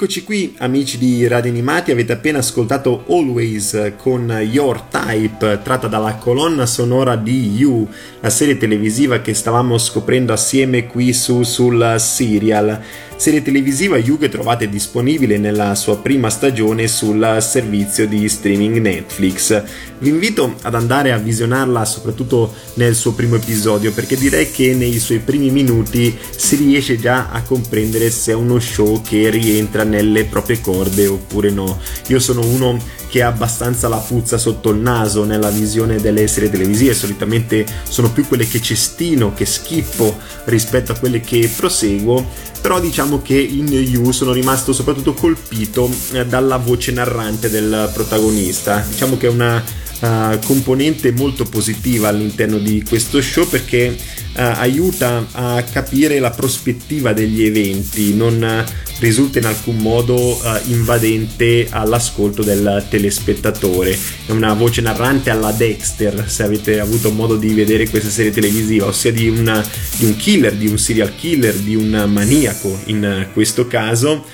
Rieccoci 0.07 0.25
qui 0.25 0.55
amici 0.59 0.99
di 0.99 1.27
Radio 1.27 1.51
Animati, 1.51 1.91
avete 1.91 2.13
appena 2.13 2.39
ascoltato 2.39 3.07
Always 3.09 3.95
con 3.97 4.31
Your 4.49 4.83
Type 4.83 5.59
tratta 5.65 5.89
dalla 5.89 6.15
colonna 6.15 6.65
sonora 6.65 7.17
di 7.17 7.57
You, 7.57 7.89
la 8.21 8.31
serie 8.31 8.57
televisiva 8.57 9.19
che 9.19 9.35
stavamo 9.35 9.77
scoprendo 9.79 10.33
assieme 10.33 10.87
qui 10.87 11.13
su 11.13 11.43
sul 11.43 11.97
serial 11.99 12.81
serie 13.17 13.43
televisiva 13.43 13.97
You 13.97 14.19
che 14.19 14.29
trovate 14.29 14.69
disponibile 14.69 15.39
nella 15.39 15.75
sua 15.75 15.97
prima 15.97 16.29
stagione 16.29 16.87
sul 16.87 17.39
servizio 17.41 18.07
di 18.07 18.29
streaming 18.29 18.77
Netflix. 18.77 19.63
Vi 19.99 20.09
invito 20.09 20.55
ad 20.63 20.75
andare 20.75 21.13
a 21.13 21.17
visionarla 21.17 21.85
soprattutto 21.85 22.53
nel 22.75 22.95
suo 22.95 23.13
primo 23.13 23.37
episodio 23.37 23.93
perché 23.93 24.17
direi 24.17 24.51
che 24.51 24.75
nei 24.75 24.99
suoi 24.99 25.19
primi 25.21 25.51
minuti 25.51 26.17
si 26.37 26.57
riesce 26.57 26.99
già 26.99 27.31
a 27.31 27.43
comprendere 27.43 28.11
se 28.11 28.33
è 28.33 28.35
uno 28.35 28.61
show 28.61 29.01
che 29.01 29.31
rientra 29.31 29.85
nelle 29.85 30.25
proprie 30.25 30.61
corde 30.61 31.07
oppure 31.07 31.51
no. 31.51 31.81
Io 32.09 32.19
sono 32.19 32.45
uno 32.45 32.79
che 33.09 33.23
ha 33.23 33.29
abbastanza 33.29 33.89
la 33.89 33.97
puzza 33.97 34.39
sotto 34.39 34.71
il 34.71 34.79
naso 34.79 35.25
nella 35.25 35.51
visione 35.51 35.97
delle 35.97 36.27
serie 36.27 36.51
televisive, 36.51 36.95
solitamente 36.95 37.67
sono 37.89 38.11
più 38.11 38.27
quelle 38.27 38.47
che 38.47 38.61
cestino, 38.61 39.33
che 39.35 39.47
schippo 39.47 40.17
rispetto 40.45 40.93
a 40.93 40.97
quelle 40.97 41.21
che 41.21 41.51
proseguo, 41.55 42.27
però 42.61 42.81
diciamo 42.81 43.23
che 43.23 43.37
in 43.37 43.69
You 43.69 44.11
sono 44.13 44.33
rimasto 44.33 44.73
soprattutto 44.73 45.15
colpito 45.15 45.89
eh, 46.13 46.27
dalla 46.27 46.57
voce 46.57 46.93
narrante 46.93 47.49
del 47.49 47.91
protagonista, 47.93 48.85
diciamo 48.89 49.17
che 49.17 49.27
è 49.29 49.31
una 49.31 49.63
uh, 50.01 50.39
componente 50.45 51.13
molto 51.13 51.45
positiva 51.45 52.09
all'interno 52.09 52.59
di 52.59 52.83
questo 52.87 53.21
show 53.21 53.49
perché 53.49 53.97
uh, 53.97 54.33
aiuta 54.35 55.27
a 55.33 55.63
capire 55.63 56.19
la 56.19 56.31
prospettiva 56.31 57.13
degli 57.13 57.45
eventi, 57.45 58.15
non 58.15 58.65
risulta 58.99 59.39
in 59.39 59.45
alcun 59.45 59.77
modo 59.77 60.41
invadente 60.69 61.67
all'ascolto 61.69 62.43
del 62.43 62.87
telespettatore. 62.89 63.97
È 64.25 64.31
una 64.31 64.55
voce 64.55 64.81
narrante 64.81 65.29
alla 65.29 65.53
Dexter, 65.53 66.25
se 66.27 66.43
avete 66.43 66.81
avuto 66.81 67.11
modo 67.11 67.37
di 67.37 67.53
vedere 67.53 67.91
questa 67.91 68.09
serie 68.09 68.33
televisiva, 68.33 68.87
ossia 68.87 69.13
di, 69.13 69.29
una, 69.29 69.63
di 69.99 70.07
un 70.07 70.17
killer, 70.17 70.55
di 70.55 70.67
un 70.67 70.79
serial 70.79 71.15
killer, 71.15 71.55
di 71.57 71.75
un 71.75 72.09
maniaco 72.11 72.81
in 72.87 73.29
questo 73.35 73.67
caso 73.67 74.25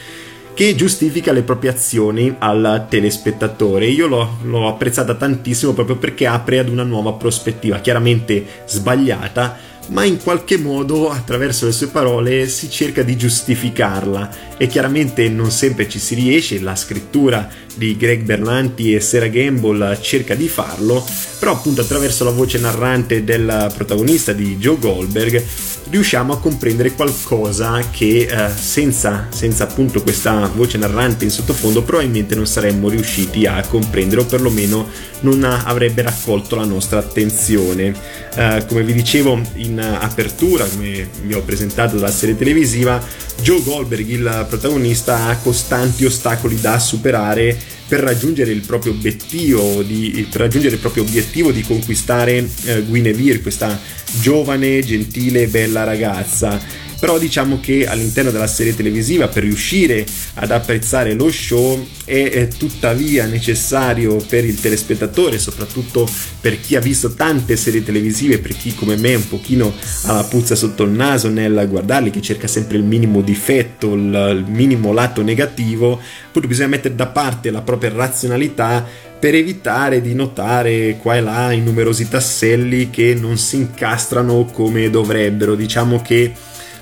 che 0.55 0.75
giustifica 0.75 1.33
le 1.33 1.43
proprie 1.43 1.71
azioni 1.71 2.35
al 2.39 2.87
telespettatore. 2.89 3.87
Io 3.87 4.07
l'ho, 4.07 4.39
l'ho, 4.43 4.69
apprezzata 4.69 5.15
tantissimo 5.15 5.73
proprio 5.73 5.97
perché 5.97 6.27
apre 6.27 6.59
ad 6.59 6.69
una 6.69 6.83
nuova 6.83 7.13
prospettiva, 7.13 7.81
chiaramente 7.81 8.45
sbagliata, 8.67 9.57
ma 9.89 10.05
in 10.05 10.23
qualche 10.23 10.59
modo 10.59 11.11
attraverso 11.11 11.67
le 11.67 11.73
sue 11.73 11.89
parole 11.89 12.47
si 12.49 12.71
cerca 12.71 13.03
di 13.03 13.17
giustificarla 13.17 14.57
e 14.57 14.67
chiaramente 14.67 15.29
non 15.29 15.51
sempre 15.51 15.89
ci 15.89 15.99
si 15.99 16.15
riesce, 16.15 16.61
la 16.61 16.77
scrittura 16.77 17.49
di 17.75 17.97
Greg 17.97 18.23
Berlanti 18.23 18.95
e 18.95 19.01
Sarah 19.01 19.29
Gamble 19.29 19.99
cerca 20.01 20.35
di 20.35 20.49
farlo, 20.49 21.05
però 21.39 21.53
appunto 21.53 21.81
attraverso 21.81 22.25
la 22.25 22.31
voce 22.31 22.59
narrante 22.59 23.25
del 23.25 23.73
protagonista 23.75 24.33
di 24.33 24.57
Joe 24.57 24.79
Goldberg 24.79 25.45
riusciamo 25.91 26.33
a 26.33 26.39
comprendere 26.39 26.93
qualcosa 26.93 27.83
che 27.91 28.27
eh, 28.31 28.49
senza, 28.55 29.29
senza 29.31 29.65
appunto 29.65 30.03
questa 30.03 30.51
voce 30.55 30.79
narrante 30.79 31.25
in 31.25 31.31
sottofondo 31.31 31.83
probabilmente 31.83 32.35
non 32.35 32.47
saremmo 32.47 32.89
riusciti 32.89 33.45
a 33.45 33.63
comprendere 33.69 34.23
o 34.23 34.25
perlomeno 34.25 34.89
non 35.21 35.45
avrebbe 35.45 36.03
raccolto 36.03 36.57
la 36.57 36.65
nostra 36.65 36.99
attenzione. 36.99 37.95
Eh, 38.35 38.65
come 38.67 38.83
vi 38.83 38.93
dicevo 38.93 39.41
in 39.57 39.79
apertura, 39.79 40.65
come 40.65 41.09
vi 41.25 41.35
ho 41.35 41.43
presentato 41.43 41.97
dalla 41.97 42.11
serie 42.11 42.37
televisiva, 42.37 43.01
Joe 43.43 43.61
Goldberg, 43.63 44.09
il 44.09 44.47
protagonista, 44.49 45.27
ha 45.27 45.37
costanti 45.39 46.05
ostacoli 46.05 46.61
da 46.61 46.79
superare 46.79 47.59
per 47.89 47.99
raggiungere 47.99 48.53
il 48.53 48.61
proprio 48.61 48.93
obiettivo 48.93 49.83
di, 49.83 50.17
il 50.17 50.79
proprio 50.79 51.03
obiettivo 51.03 51.51
di 51.51 51.63
conquistare 51.63 52.49
eh, 52.65 52.83
Guinevere, 52.83 53.41
questa 53.41 53.79
giovane, 54.21 54.81
gentile 54.85 55.43
e 55.43 55.47
bella 55.49 55.83
ragazza 55.83 56.61
però 57.03 57.19
diciamo 57.19 57.59
che 57.59 57.85
all'interno 57.89 58.31
della 58.31 58.47
serie 58.47 58.77
televisiva 58.77 59.27
per 59.27 59.43
riuscire 59.43 60.07
ad 60.35 60.53
apprezzare 60.53 61.15
lo 61.15 61.33
show 61.33 61.85
è, 62.05 62.31
è 62.31 62.47
tuttavia 62.47 63.27
necessario 63.27 64.19
per 64.19 64.45
il 64.45 64.61
telespettatore, 64.61 65.41
soprattutto 65.41 66.09
per 66.41 66.61
chi 66.61 66.77
ha 66.77 66.81
visto 66.81 67.15
tante 67.15 67.57
serie 67.57 67.83
televisive, 67.83 68.39
per 68.39 68.57
chi 68.57 68.73
come 68.77 68.95
me 68.95 69.17
un 69.17 69.27
pochino 69.27 69.75
ha 70.05 70.13
la 70.13 70.23
puzza 70.23 70.55
sotto 70.55 70.85
il 70.85 70.93
naso 70.93 71.29
nel 71.29 71.67
guardarli, 71.69 72.11
che 72.11 72.23
cerca 72.23 72.47
sempre 72.47 72.77
il 72.77 72.85
minimo 72.85 73.21
difetto, 73.21 73.95
il, 73.95 74.37
il 74.37 74.45
minimo 74.47 74.93
lato 74.93 75.23
negativo, 75.23 76.01
appunto 76.29 76.47
bisogna 76.47 76.69
mettere 76.69 76.95
da 76.95 77.09
parte 77.09 77.51
la 77.51 77.63
propria 77.63 77.91
razionalità 77.93 78.87
per 79.19 79.35
evitare 79.35 80.01
di 80.01 80.15
notare 80.15 80.99
qua 81.03 81.17
e 81.17 81.21
là 81.21 81.51
i 81.51 81.63
numerosi 81.63 82.09
tasselli 82.09 82.91
che 82.91 83.17
non 83.19 83.39
si 83.39 83.57
incastrano 83.57 84.45
come 84.53 84.89
dovrebbero. 84.89 85.57
Diciamo 85.57 86.01
che 86.01 86.33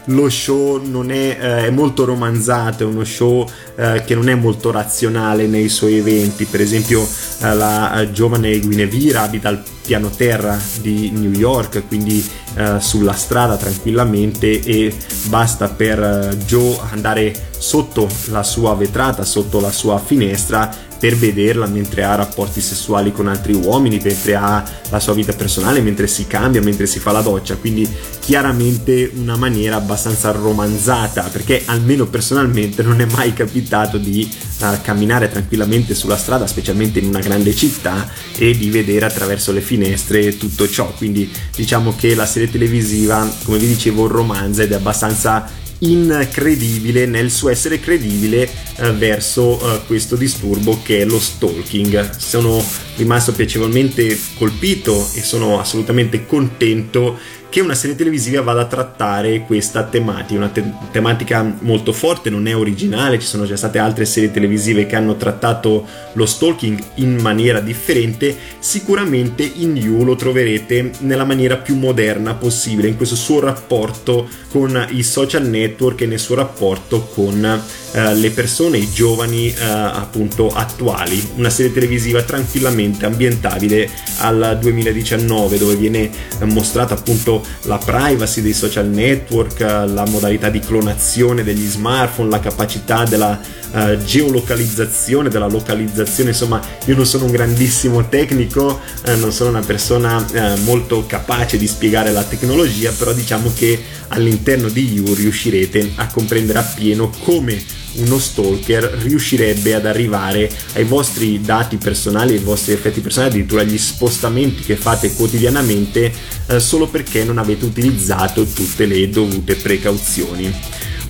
lo 0.07 0.29
show 0.29 0.81
non 0.85 1.11
è, 1.11 1.37
eh, 1.41 1.67
è 1.67 1.71
molto 1.71 2.05
romanzato, 2.05 2.83
è 2.83 2.87
uno 2.87 3.05
show 3.05 3.49
eh, 3.77 4.03
che 4.05 4.15
non 4.15 4.29
è 4.29 4.35
molto 4.35 4.71
razionale 4.71 5.47
nei 5.47 5.69
suoi 5.69 5.99
eventi. 5.99 6.45
Per 6.45 6.61
esempio, 6.61 7.03
eh, 7.03 7.55
la 7.55 8.01
eh, 8.01 8.13
giovane 8.13 8.59
Guinevere 8.61 9.19
abita 9.19 9.49
al 9.49 9.63
piano 9.83 10.11
terra 10.11 10.59
di 10.81 11.11
New 11.11 11.33
York, 11.33 11.87
quindi 11.89 12.25
eh, 12.55 12.81
sulla 12.81 13.13
strada 13.13 13.57
tranquillamente 13.57 14.61
e 14.61 14.95
basta 15.25 15.69
per 15.69 16.03
eh, 16.03 16.37
Joe 16.47 16.79
andare 16.91 17.49
sotto 17.57 18.09
la 18.27 18.43
sua 18.43 18.75
vetrata, 18.75 19.25
sotto 19.25 19.61
la 19.61 19.71
sua 19.71 19.99
finestra 19.99 20.89
per 21.01 21.17
vederla 21.17 21.67
mentre 21.67 22.05
ha 22.05 22.15
rapporti 22.15 22.61
sessuali 22.61 23.11
con 23.11 23.27
altri 23.27 23.55
uomini, 23.55 23.99
mentre 24.05 24.35
ha 24.35 24.63
la 24.91 25.01
sua 25.01 25.15
vita 25.15 25.33
personale, 25.33 25.81
mentre 25.81 26.07
si 26.07 26.27
cambia, 26.27 26.61
mentre 26.61 26.87
si 26.87 26.99
fa 26.99 27.11
la 27.11 27.23
doccia, 27.23 27.57
quindi 27.57 27.89
chiaramente 28.19 29.11
una 29.15 29.37
maniera 29.37 29.77
abbastanza 29.77 30.31
romanzata, 30.31 31.23
perché 31.33 31.63
almeno 31.65 32.07
personalmente 32.07 32.83
non 32.83 33.01
è 33.01 33.07
mai 33.07 33.33
capitato 33.33 33.97
di 33.97 34.31
uh, 34.61 34.67
camminare 34.83 35.31
tranquillamente 35.31 35.95
sulla 35.95 36.19
strada, 36.19 36.47
specialmente 36.47 36.99
in 36.99 37.07
una 37.07 37.21
grande 37.21 37.55
città, 37.55 38.07
e 38.37 38.55
di 38.55 38.69
vedere 38.69 39.07
attraverso 39.07 39.53
le 39.53 39.63
finestre 39.63 40.37
tutto 40.37 40.69
ciò, 40.69 40.93
quindi 40.93 41.31
diciamo 41.57 41.95
che 41.97 42.15
la 42.15 42.27
serie 42.27 42.51
televisiva, 42.51 43.27
come 43.45 43.57
vi 43.57 43.69
dicevo, 43.69 44.07
romanza 44.07 44.63
ed 44.63 44.73
è 44.73 44.75
abbastanza 44.75 45.49
incredibile 45.81 47.07
nel 47.07 47.31
suo 47.31 47.49
essere 47.49 47.81
credibile 47.81 48.49
eh, 48.77 48.93
verso 48.93 49.59
eh, 49.61 49.81
questo 49.87 50.17
disturbo 50.17 50.81
che 50.83 51.01
è 51.01 51.05
lo 51.05 51.19
stalking. 51.19 52.17
Sono 52.17 52.63
rimasto 52.97 53.33
piacevolmente 53.33 54.19
colpito 54.37 55.09
e 55.15 55.23
sono 55.23 55.59
assolutamente 55.61 56.27
contento 56.27 57.19
che 57.51 57.61
una 57.61 57.75
serie 57.75 57.97
televisiva 57.97 58.43
vada 58.43 58.63
a 58.63 58.67
trattare 58.67 59.41
questa 59.41 59.83
tematica, 59.83 60.39
una 60.39 60.49
te- 60.49 60.73
tematica 60.93 61.57
molto 61.61 61.93
forte, 61.93 62.31
non 62.31 62.47
è 62.47 62.55
originale, 62.55 63.19
ci 63.19 63.27
sono 63.27 63.45
già 63.45 63.57
state 63.57 63.79
altre 63.79 64.05
serie 64.05 64.31
televisive 64.31 64.87
che 64.87 64.95
hanno 64.95 65.17
trattato 65.17 65.85
lo 66.13 66.27
stalking 66.27 66.81
in 66.95 67.17
maniera 67.21 67.61
differente, 67.61 68.37
sicuramente 68.61 69.43
in 69.43 69.77
You 69.77 70.05
lo 70.05 70.15
troverete 70.15 70.93
nella 71.01 71.25
maniera 71.25 71.57
più 71.57 71.75
moderna 71.75 72.35
possibile, 72.35 72.89
in 72.89 72.97
questo 72.97 73.17
suo 73.17 73.41
rapporto 73.41 74.29
con 74.51 74.87
i 74.91 75.03
social 75.03 75.47
network 75.47 76.03
e 76.03 76.07
nel 76.07 76.19
suo 76.21 76.37
rapporto 76.37 77.03
con 77.13 77.45
eh, 77.93 78.15
le 78.15 78.31
persone, 78.31 78.79
i 78.79 78.89
giovani 78.89 79.49
eh, 79.49 79.55
appunto 79.65 80.49
attuali, 80.51 81.21
una 81.35 81.51
serie 81.51 81.73
televisiva 81.73 82.23
tranquillamente 82.23 83.07
ambientabile 83.07 83.91
al 84.19 84.59
2019 84.61 85.59
dove 85.59 85.75
viene 85.75 86.11
mostrata 86.45 86.95
appunto 86.95 87.40
la 87.63 87.79
privacy 87.79 88.41
dei 88.41 88.53
social 88.53 88.87
network, 88.87 89.61
la 89.61 90.05
modalità 90.09 90.49
di 90.49 90.61
clonazione 90.61 91.43
degli 91.43 91.67
smartphone, 91.67 92.31
la 92.31 92.41
capacità 92.41 93.05
della 93.05 93.39
uh, 93.73 93.97
geolocalizzazione, 93.97 95.29
della 95.29 95.47
localizzazione, 95.47 96.31
insomma 96.31 96.61
io 96.87 96.97
non 96.97 97.07
sono 97.07 97.25
un 97.25 97.31
grandissimo 97.31 98.09
tecnico, 98.09 98.81
uh, 99.07 99.19
non 99.19 99.33
sono 99.33 99.51
una 99.51 99.61
persona 99.61 100.17
uh, 100.17 100.61
molto 100.63 101.05
capace 101.07 101.57
di 101.57 101.67
spiegare 101.67 102.11
la 102.13 102.23
tecnologia, 102.23 102.93
però 102.93 103.13
diciamo 103.13 103.53
che 103.55 103.81
all'interno 104.09 104.69
di 104.69 104.93
You 104.93 105.15
riuscirete 105.15 105.93
a 105.97 106.07
comprendere 106.09 106.59
appieno 106.59 107.11
come 107.23 107.79
uno 107.95 108.19
stalker 108.19 108.85
riuscirebbe 109.03 109.75
ad 109.75 109.87
arrivare 109.87 110.51
ai 110.75 110.85
vostri 110.85 111.41
dati 111.41 111.77
personali, 111.77 112.35
ai 112.35 112.39
vostri 112.39 112.73
effetti 112.73 113.01
personali, 113.01 113.31
addirittura 113.31 113.63
agli 113.63 113.79
spostamenti 113.79 114.63
che 114.63 114.77
fate 114.77 115.15
quotidianamente 115.15 116.13
eh, 116.47 116.61
solo 116.61 116.87
perché 116.87 117.25
non 117.25 117.39
avete 117.39 117.65
utilizzato 117.65 118.45
tutte 118.45 118.87
le 118.87 119.09
dovute 119.09 119.57
precauzioni. 119.57 120.53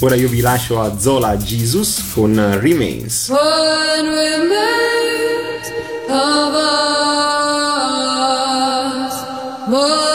Ora 0.01 0.15
io 0.15 0.29
vi 0.29 0.41
lascio 0.41 0.81
a 0.81 0.99
Zola 0.99 1.37
Jesus 1.37 2.03
con 2.15 2.35
Remains. 2.59 3.29
What 3.29 4.03
remains 4.03 5.71
of 6.09 6.55
us? 6.55 6.71
What 9.69 10.10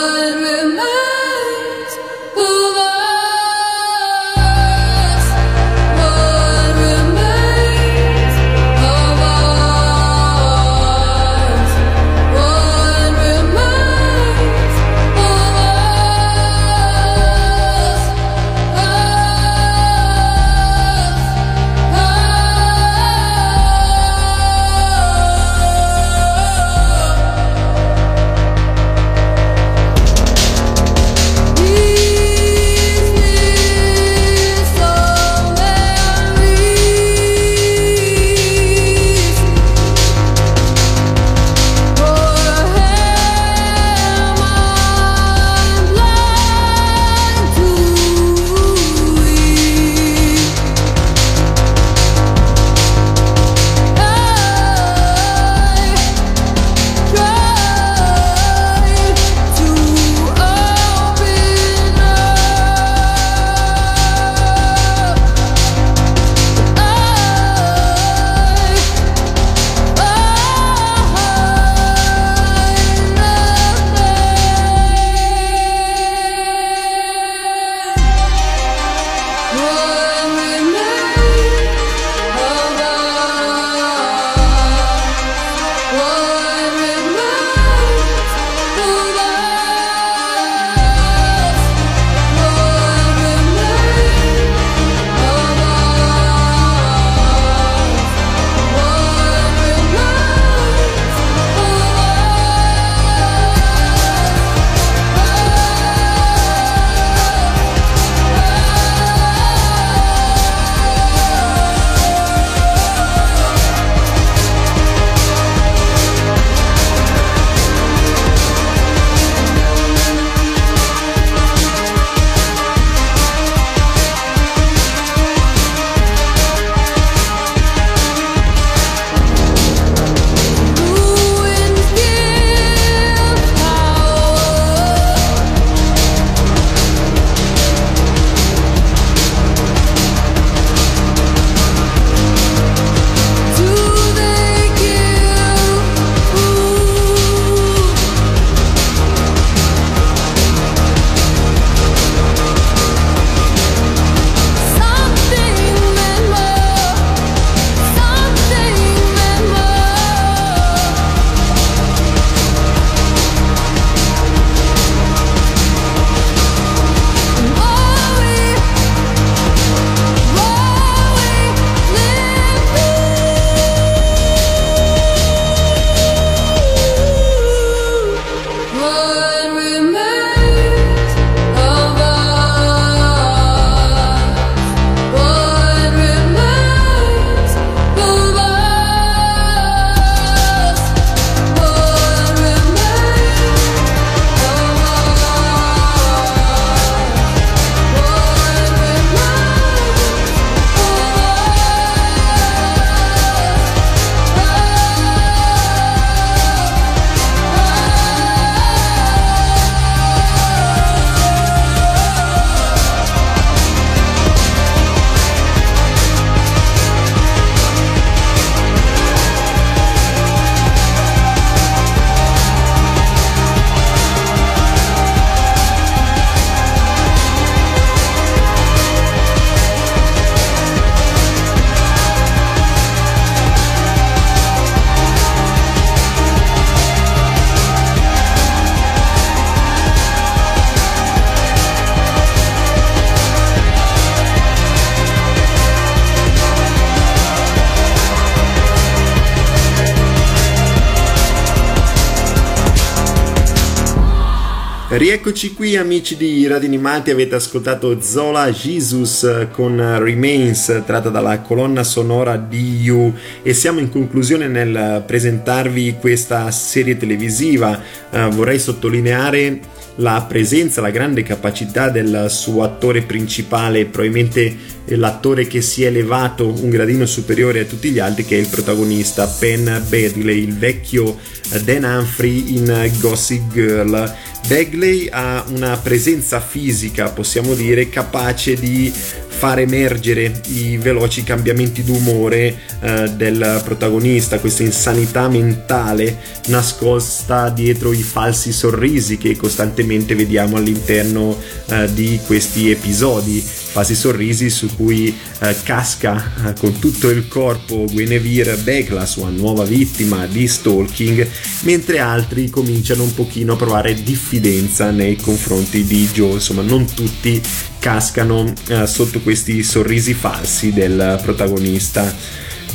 Rieccoci 255.05 255.53
qui 255.53 255.77
amici 255.77 256.17
di 256.17 256.47
Radio 256.47 256.67
Animati, 256.67 257.11
avete 257.11 257.35
ascoltato 257.35 258.01
Zola 258.01 258.49
Jesus 258.49 259.49
con 259.51 259.99
Remains 259.99 260.81
tratta 260.83 261.09
dalla 261.09 261.41
colonna 261.41 261.83
sonora 261.83 262.37
di 262.37 262.81
You 262.81 263.13
e 263.43 263.53
siamo 263.53 263.79
in 263.79 263.91
conclusione 263.91 264.47
nel 264.47 265.03
presentarvi 265.05 265.97
questa 265.99 266.49
serie 266.49 266.97
televisiva. 266.97 267.79
Uh, 268.09 268.29
vorrei 268.29 268.57
sottolineare 268.57 269.59
la 269.97 270.25
presenza, 270.27 270.81
la 270.81 270.89
grande 270.89 271.21
capacità 271.21 271.89
del 271.89 272.25
suo 272.29 272.63
attore 272.63 273.03
principale, 273.03 273.85
probabilmente 273.85 274.57
l'attore 274.87 275.47
che 275.47 275.61
si 275.61 275.83
è 275.83 275.87
elevato 275.87 276.47
un 276.47 276.69
gradino 276.69 277.05
superiore 277.05 277.61
a 277.61 277.65
tutti 277.65 277.89
gli 277.89 277.99
altri, 277.99 278.25
che 278.25 278.37
è 278.37 278.39
il 278.39 278.47
protagonista 278.47 279.25
Penn 279.27 279.65
Badley, 279.65 280.43
il 280.43 280.55
vecchio 280.55 281.17
Dan 281.63 281.83
Humphrey 281.83 282.55
in 282.55 282.91
Gossip 282.99 283.51
Girl. 283.51 284.13
Bagley 284.47 285.07
ha 285.11 285.43
una 285.47 285.75
presenza 285.77 286.39
fisica, 286.39 287.09
possiamo 287.09 287.55
dire, 287.55 287.89
capace 287.89 288.53
di 288.53 288.93
far 289.35 289.59
emergere 289.59 290.41
i 290.47 290.77
veloci 290.77 291.23
cambiamenti 291.23 291.83
d'umore 291.83 292.57
eh, 292.79 293.09
del 293.17 293.61
protagonista, 293.65 294.39
questa 294.39 294.63
insanità 294.63 295.27
mentale 295.27 296.17
nascosta 296.47 297.49
dietro 297.49 297.91
i 297.91 298.01
falsi 298.01 298.53
sorrisi 298.53 299.17
che 299.17 299.35
costantemente 299.35 300.15
vediamo 300.15 300.55
all'interno 300.55 301.37
eh, 301.67 301.91
di 301.93 302.19
questi 302.25 302.71
episodi, 302.71 303.43
falsi 303.75 303.93
sorrisi 303.93 304.49
su 304.49 304.73
cui 304.73 305.13
eh, 305.39 305.55
casca 305.63 306.31
eh, 306.47 306.53
con 306.57 306.79
tutto 306.79 307.09
il 307.09 307.27
corpo 307.27 307.83
Guinevere 307.91 308.55
Beck, 308.55 308.91
la 308.91 309.05
sua 309.05 309.27
nuova 309.27 309.65
vittima 309.65 310.25
di 310.27 310.47
stalking, 310.47 311.27
mentre 311.63 311.99
altri 311.99 312.49
cominciano 312.49 313.03
un 313.03 313.13
pochino 313.13 313.51
a 313.51 313.57
provare 313.57 314.01
diffidenza 314.01 314.91
nei 314.91 315.17
confronti 315.17 315.83
di 315.83 316.07
Joe, 316.07 316.35
insomma 316.35 316.61
non 316.61 316.85
tutti 316.85 317.41
cascano 317.77 318.53
eh, 318.69 318.87
sotto 318.87 319.19
questi 319.19 319.61
sorrisi 319.61 320.13
falsi 320.13 320.71
del 320.71 321.19
protagonista. 321.21 322.15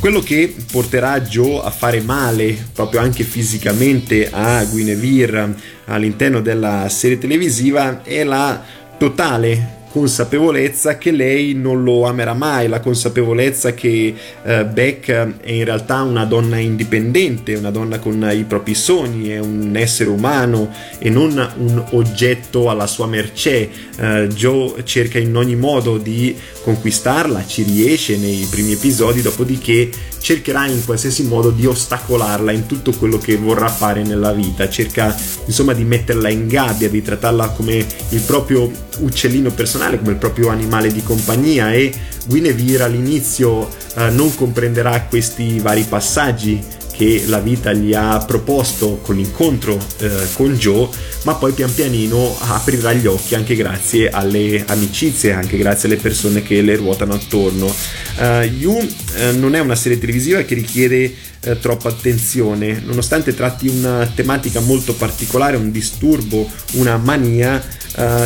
Quello 0.01 0.21
che 0.21 0.55
porterà 0.71 1.23
Joe 1.23 1.63
a 1.65 1.71
fare 1.71 2.03
male 2.03 2.67
proprio 2.75 3.01
anche 3.01 3.25
fisicamente 3.25 4.29
a 4.31 4.63
Guinevere 4.65 5.55
all'interno 5.87 6.43
della 6.43 6.87
serie 6.91 7.17
televisiva 7.17 8.03
è 8.03 8.23
la 8.23 8.63
totale 8.99 9.79
consapevolezza 9.91 10.99
che 10.99 11.11
lei 11.11 11.55
non 11.55 11.83
lo 11.83 12.07
amerà 12.07 12.33
mai, 12.33 12.69
la 12.69 12.81
consapevolezza 12.81 13.75
che 13.75 14.15
eh, 14.43 14.65
Beck 14.65 15.11
è 15.11 15.51
in 15.51 15.65
realtà 15.65 16.03
una 16.03 16.25
donna 16.25 16.59
indipendente, 16.59 17.55
una 17.55 17.71
donna 17.71 17.99
con 17.99 18.29
i 18.33 18.45
propri 18.45 18.75
sogni, 18.75 19.29
è 19.29 19.39
un 19.39 19.77
essere 19.77 20.11
umano 20.11 20.73
e 20.99 21.11
non 21.11 21.31
un 21.57 21.85
oggetto 21.91 22.71
alla 22.71 22.87
sua 22.87 23.07
mercé. 23.07 23.69
Eh, 23.97 24.29
Joe 24.29 24.85
cerca 24.85 25.19
in 25.19 25.35
ogni 25.37 25.57
modo 25.57 25.99
di 25.99 26.37
conquistarla, 26.63 27.45
ci 27.47 27.63
riesce 27.63 28.17
nei 28.17 28.47
primi 28.49 28.73
episodi, 28.73 29.23
dopodiché 29.23 29.91
cercherà 30.21 30.67
in 30.67 30.85
qualsiasi 30.85 31.25
modo 31.25 31.51
di 31.51 31.67
ostacolarla 31.67 32.53
in 32.53 32.67
tutto 32.67 32.93
quello 32.93 33.19
che 33.19 33.37
vorrà 33.37 33.69
fare 33.69 34.03
nella 34.03 34.33
vita, 34.33 34.69
cerca 34.69 35.17
insomma 35.47 35.73
di 35.73 35.85
metterla 35.85 36.29
in 36.29 36.47
gabbia, 36.47 36.89
di 36.89 37.03
trattarla 37.03 37.49
come 37.49 37.85
il 38.11 38.21
proprio 38.21 38.71
uccellino 39.01 39.51
personale, 39.51 39.99
come 39.99 40.13
il 40.13 40.17
proprio 40.17 40.49
animale 40.49 40.93
di 40.93 41.03
compagnia 41.03 41.73
e 41.73 41.93
Guinevere 42.27 42.85
all'inizio 42.85 43.69
eh, 43.97 44.11
non 44.11 44.35
comprenderà 44.35 45.03
questi 45.03 45.59
vari 45.59 45.85
passaggi 45.89 46.63
che 47.01 47.23
la 47.29 47.39
vita 47.39 47.73
gli 47.73 47.95
ha 47.95 48.23
proposto 48.27 48.99
con 49.01 49.17
l'incontro 49.17 49.79
eh, 50.01 50.11
con 50.35 50.53
Joe, 50.53 50.87
ma 51.23 51.35
poi 51.35 51.53
pian 51.53 51.73
pianino 51.73 52.37
aprirà 52.39 52.93
gli 52.93 53.07
occhi 53.07 53.35
anche 53.35 53.57
grazie 53.57 54.11
alle 54.11 54.63
amicizie, 54.67 55.33
anche 55.33 55.57
grazie 55.57 55.89
alle 55.89 55.97
persone 55.97 56.43
che 56.43 56.61
le 56.61 56.77
ruotano 56.77 57.15
attorno. 57.15 57.75
Uh, 58.19 58.43
you 58.43 58.77
uh, 58.77 59.39
non 59.39 59.55
è 59.55 59.61
una 59.61 59.77
serie 59.77 59.99
televisiva 59.99 60.43
che 60.43 60.55
richiede 60.55 61.15
uh, 61.47 61.59
troppa 61.59 61.89
attenzione, 61.89 62.83
nonostante 62.85 63.35
tratti 63.35 63.69
una 63.69 64.05
tematica 64.15 64.61
molto 64.61 64.93
particolare, 64.93 65.57
un 65.57 65.71
disturbo, 65.71 66.47
una 66.73 66.99
mania. 66.99 67.79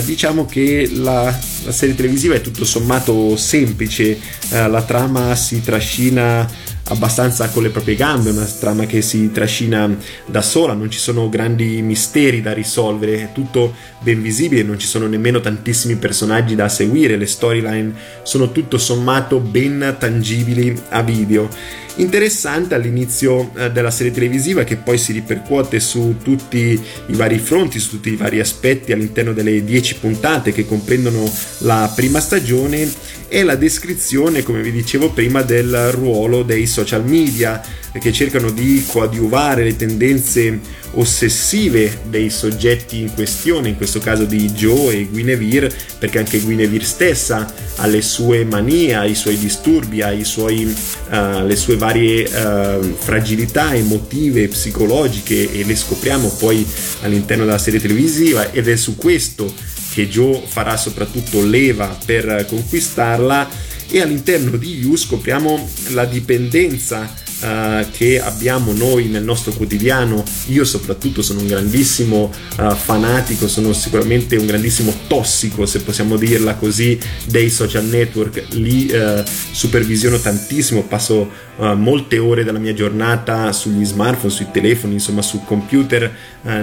diciamo 0.05 0.47
che 0.47 0.91
la, 0.93 1.37
la, 1.65 1.73
serie 1.73 1.95
televisiva 1.95 2.35
è 2.35 2.41
tutto 2.41 2.65
sommato 2.65 3.37
semplice, 3.37 4.19
la 4.51 4.83
trama 4.83 5.35
si 5.35 5.63
trascina 5.63 6.47
abbastanza 6.89 7.49
con 7.49 7.63
le 7.63 7.71
proprie 7.71 7.95
gambe, 7.95 8.31
una 8.31 8.45
trama 8.45 8.85
che 8.87 9.01
si 9.01 9.31
trascina 9.31 9.97
da 10.27 10.43
sola, 10.43 10.75
non 10.75 10.91
ci 10.91 10.99
sono 10.99 11.29
grandi 11.29 11.81
misteri 11.83 12.43
da 12.43 12.53
risolvere, 12.53 13.23
è 13.23 13.33
tutto 13.33 13.75
ben 14.01 14.21
visibile, 14.21 14.63
non 14.63 14.79
ci 14.79 14.87
sono 14.87 15.07
nemmeno 15.07 15.41
tantissimi 15.41 15.97
personaggi 15.97 16.55
da 16.55 16.69
seguire, 16.69 17.17
le 17.17 17.27
storyline 17.27 17.93
sono 18.23 18.53
tutto 18.53 18.77
sommato 18.77 19.39
ben 19.39 19.97
tangibili 19.99 20.79
a 20.91 21.03
video. 21.03 21.49
Interessante 21.97 22.75
all'inizio 22.75 23.53
eh, 23.55 23.71
della 23.71 23.93
serie 23.93 24.11
televisiva 24.13 24.65
che 24.65 24.75
poi 24.75 24.99
si 24.99 25.13
ripercuote 25.13 25.79
su 25.79 26.17
tutti 26.23 26.59
i 27.07 27.15
vari 27.15 27.39
fronti, 27.39 27.79
su 27.79 27.91
tutti 27.91 28.11
i 28.11 28.17
vari 28.17 28.41
aspetti 28.41 28.91
all'interno 28.91 29.33
delle 29.33 29.63
10 29.63 29.99
puntate 30.01 30.53
che 30.53 30.67
comprendono 30.67 31.23
la 31.59 31.91
prima 31.95 32.19
stagione 32.19 32.91
è 33.35 33.43
la 33.43 33.57
descrizione, 33.57 34.45
come 34.45 34.63
vi 34.63 34.71
dicevo 34.71 35.11
prima, 35.11 35.43
del 35.43 35.91
ruolo 35.91 36.45
dei 36.45 36.69
social 36.69 37.05
media 37.05 37.61
che 37.99 38.13
cercano 38.13 38.53
di 38.53 38.85
coadiuvare 38.87 39.65
le 39.65 39.75
tendenze 39.75 40.61
ossessive 40.93 42.03
dei 42.09 42.31
soggetti 42.31 43.01
in 43.01 43.13
questione, 43.13 43.71
in 43.71 43.77
questo 43.77 43.99
caso 43.99 44.25
di 44.25 44.49
Joe 44.53 44.95
e 44.95 45.05
Guinevere, 45.07 45.69
perché 45.99 46.19
anche 46.21 46.39
Guinevere 46.39 46.85
stessa 46.85 47.53
ha 47.75 47.87
le 47.87 48.03
sue 48.03 48.45
manie, 48.45 49.09
i 49.09 49.17
suoi 49.17 49.37
disturbi, 49.37 50.01
ha 50.01 50.13
i 50.13 50.23
suoi, 50.23 50.73
uh, 51.11 51.45
le 51.45 51.57
sue 51.57 51.77
varie 51.77 52.23
uh, 52.23 52.95
fragilità 52.97 53.75
emotive, 53.75 54.47
psicologiche 54.47 55.51
e 55.51 55.65
le 55.65 55.75
scopriamo 55.75 56.29
poi 56.39 56.65
all'interno 57.03 57.45
della 57.45 57.59
serie 57.59 57.81
televisiva 57.81 58.53
ed 58.53 58.69
è 58.69 58.77
su 58.77 58.95
questo 58.95 59.53
che 59.95 60.09
Joe 60.09 60.43
farà 60.45 60.77
soprattutto 60.77 61.45
leva 61.45 61.97
per 62.05 62.45
conquistarla 62.49 63.49
e 63.89 64.01
all'interno 64.01 64.57
di 64.57 64.79
You 64.79 64.97
scopriamo 64.97 65.69
la 65.91 66.05
dipendenza 66.05 67.03
uh, 67.03 67.87
che 67.93 68.21
abbiamo 68.21 68.73
noi 68.73 69.07
nel 69.07 69.23
nostro 69.23 69.53
quotidiano. 69.53 70.25
Io 70.47 70.65
soprattutto 70.65 71.23
sono 71.23 71.41
un 71.41 71.47
grandissimo 71.47 72.33
uh, 72.59 72.75
fanatico, 72.75 73.47
sono 73.47 73.73
sicuramente 73.73 74.37
un 74.37 74.47
grandissimo 74.47 74.93
tossico, 75.07 75.65
se 75.65 75.81
possiamo 75.83 76.17
dirla 76.17 76.55
così, 76.55 76.99
dei 77.27 77.51
social 77.51 77.85
network. 77.85 78.47
Li 78.55 78.91
uh, 78.91 79.23
supervisiono 79.53 80.19
tantissimo, 80.19 80.83
passo 80.83 81.43
molte 81.57 82.19
ore 82.19 82.43
della 82.43 82.59
mia 82.59 82.75
giornata 82.75 83.53
sugli 83.53 83.85
smartphone, 83.85 84.33
sui 84.33 84.49
telefoni, 84.51 84.95
insomma 84.95 85.23
sul 85.23 85.43
computer, 85.45 86.13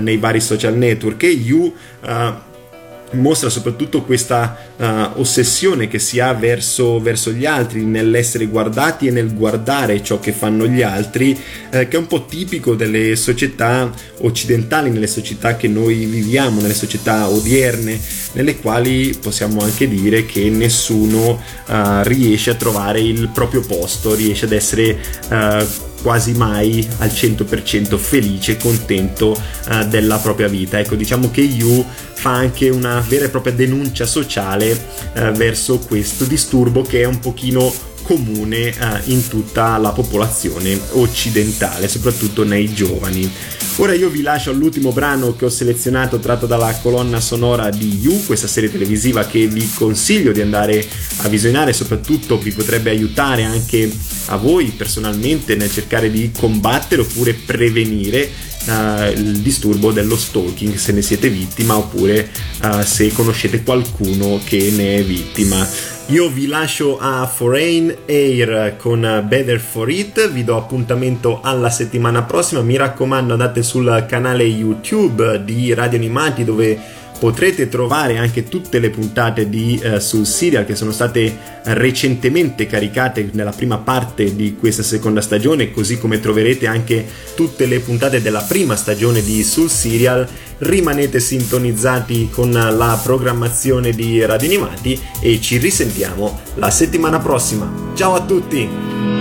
nei 0.01 0.17
vari 0.17 0.41
social 0.41 0.75
network 0.75 1.23
e 1.23 1.29
You 1.29 1.73
mostra 3.13 3.49
soprattutto 3.49 4.03
questa 4.03 4.57
uh, 4.77 5.19
ossessione 5.19 5.87
che 5.87 5.99
si 5.99 6.19
ha 6.19 6.33
verso, 6.33 6.99
verso, 6.99 7.31
gli 7.31 7.45
altri, 7.45 7.83
nell'essere 7.83 8.45
guardati 8.45 9.07
e 9.07 9.11
nel 9.11 9.33
guardare 9.33 10.01
ciò 10.03 10.19
che 10.19 10.31
fanno 10.31 10.65
gli 10.67 10.81
altri, 10.81 11.37
eh, 11.69 11.87
che 11.87 11.95
è 11.95 11.99
un 11.99 12.07
po' 12.07 12.25
tipico 12.25 12.75
delle 12.75 13.15
società 13.15 13.91
occidentali, 14.19 14.89
nelle 14.89 15.07
società 15.07 15.55
che 15.55 15.67
noi 15.67 16.05
viviamo, 16.05 16.61
nelle 16.61 16.73
società 16.73 17.27
odierne, 17.27 17.99
nelle 18.33 18.57
quali 18.57 19.17
possiamo 19.19 19.61
anche 19.61 19.87
dire 19.87 20.25
che 20.25 20.49
nessuno 20.49 21.41
uh, 21.67 21.73
riesce 22.03 22.51
a 22.51 22.55
trovare 22.55 23.01
il 23.01 23.29
proprio 23.29 23.61
posto, 23.61 24.15
riesce 24.15 24.45
ad 24.45 24.51
essere 24.51 24.97
uh, 25.29 25.89
quasi 26.01 26.33
mai 26.33 26.87
al 26.99 27.09
100% 27.09 27.97
felice 27.97 28.53
e 28.53 28.57
contento 28.57 29.39
uh, 29.69 29.87
della 29.87 30.17
propria 30.17 30.47
vita. 30.47 30.79
Ecco, 30.79 30.95
diciamo 30.95 31.31
che 31.31 31.41
You 31.41 31.85
fa 32.13 32.31
anche 32.31 32.69
una 32.69 33.03
vera 33.07 33.25
e 33.25 33.29
propria 33.29 33.53
denuncia 33.53 34.05
sociale 34.05 34.71
uh, 35.15 35.31
verso 35.31 35.79
questo 35.79 36.25
disturbo 36.25 36.81
che 36.81 37.01
è 37.01 37.05
un 37.05 37.19
pochino 37.19 37.89
comune 38.11 38.75
uh, 38.77 39.09
in 39.09 39.25
tutta 39.29 39.77
la 39.77 39.91
popolazione 39.91 40.77
occidentale, 40.91 41.87
soprattutto 41.87 42.43
nei 42.43 42.73
giovani. 42.73 43.31
Ora 43.77 43.93
io 43.93 44.09
vi 44.09 44.21
lascio 44.21 44.49
all'ultimo 44.49 44.91
brano 44.91 45.33
che 45.33 45.45
ho 45.45 45.49
selezionato 45.49 46.19
tratto 46.19 46.45
dalla 46.45 46.77
colonna 46.81 47.21
sonora 47.21 47.69
di 47.69 47.99
You, 48.01 48.25
questa 48.25 48.47
serie 48.47 48.69
televisiva 48.69 49.25
che 49.25 49.47
vi 49.47 49.65
consiglio 49.73 50.33
di 50.33 50.41
andare 50.41 50.85
a 51.19 51.29
visionare, 51.29 51.71
soprattutto 51.71 52.37
vi 52.37 52.51
potrebbe 52.51 52.89
aiutare 52.89 53.43
anche 53.43 53.89
a 54.25 54.35
voi 54.35 54.73
personalmente 54.75 55.55
nel 55.55 55.71
cercare 55.71 56.11
di 56.11 56.31
combattere 56.37 57.03
oppure 57.03 57.33
prevenire 57.33 58.29
uh, 58.65 59.17
il 59.17 59.39
disturbo 59.39 59.93
dello 59.93 60.17
stalking 60.17 60.75
se 60.75 60.91
ne 60.91 61.01
siete 61.01 61.29
vittima 61.29 61.77
oppure 61.77 62.29
uh, 62.61 62.83
se 62.83 63.09
conoscete 63.13 63.63
qualcuno 63.63 64.41
che 64.43 64.69
ne 64.71 64.97
è 64.97 65.03
vittima. 65.03 65.65
Io 66.11 66.27
vi 66.27 66.45
lascio 66.45 66.97
a 66.99 67.25
Foreign 67.25 67.89
Air 68.05 68.75
con 68.75 69.23
Better 69.29 69.61
For 69.61 69.89
It, 69.89 70.29
vi 70.29 70.43
do 70.43 70.57
appuntamento 70.57 71.39
alla 71.41 71.69
settimana 71.69 72.23
prossima, 72.23 72.61
mi 72.61 72.75
raccomando 72.75 73.31
andate 73.31 73.63
sul 73.63 74.05
canale 74.09 74.43
YouTube 74.43 75.41
di 75.45 75.73
Radio 75.73 75.97
Animati 75.97 76.43
dove 76.43 76.77
potrete 77.21 77.69
trovare 77.69 78.17
anche 78.17 78.47
tutte 78.47 78.79
le 78.79 78.89
puntate 78.89 79.47
di 79.47 79.79
uh, 79.83 79.99
sul 79.99 80.25
serial 80.25 80.65
che 80.65 80.73
sono 80.73 80.89
state 80.89 81.59
recentemente 81.65 82.65
caricate 82.65 83.29
nella 83.33 83.51
prima 83.51 83.77
parte 83.77 84.35
di 84.35 84.55
questa 84.55 84.81
seconda 84.81 85.21
stagione, 85.21 85.69
così 85.69 85.99
come 85.99 86.19
troverete 86.19 86.65
anche 86.65 87.05
tutte 87.35 87.67
le 87.67 87.79
puntate 87.79 88.23
della 88.23 88.41
prima 88.41 88.75
stagione 88.75 89.21
di 89.21 89.43
sul 89.43 89.69
serial. 89.69 90.27
Rimanete 90.57 91.19
sintonizzati 91.19 92.29
con 92.31 92.51
la 92.51 92.99
programmazione 93.03 93.91
di 93.91 94.25
Radio 94.25 94.47
Animati 94.47 94.99
e 95.19 95.39
ci 95.39 95.57
risentiamo 95.57 96.39
la 96.55 96.71
settimana 96.71 97.19
prossima. 97.19 97.91
Ciao 97.93 98.15
a 98.15 98.21
tutti! 98.21 99.20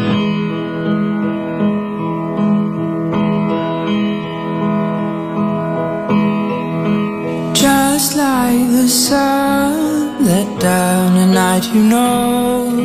The 8.57 8.89
sun 8.89 10.25
let 10.25 10.61
down 10.61 11.17
at 11.17 11.33
night 11.43 11.65
You 11.75 11.83
know. 11.83 12.79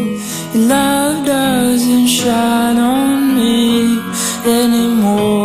Your 0.54 0.68
love 0.68 1.26
doesn't 1.26 2.08
shine 2.08 2.78
on 2.78 3.36
me 3.36 4.00
anymore 4.46 5.45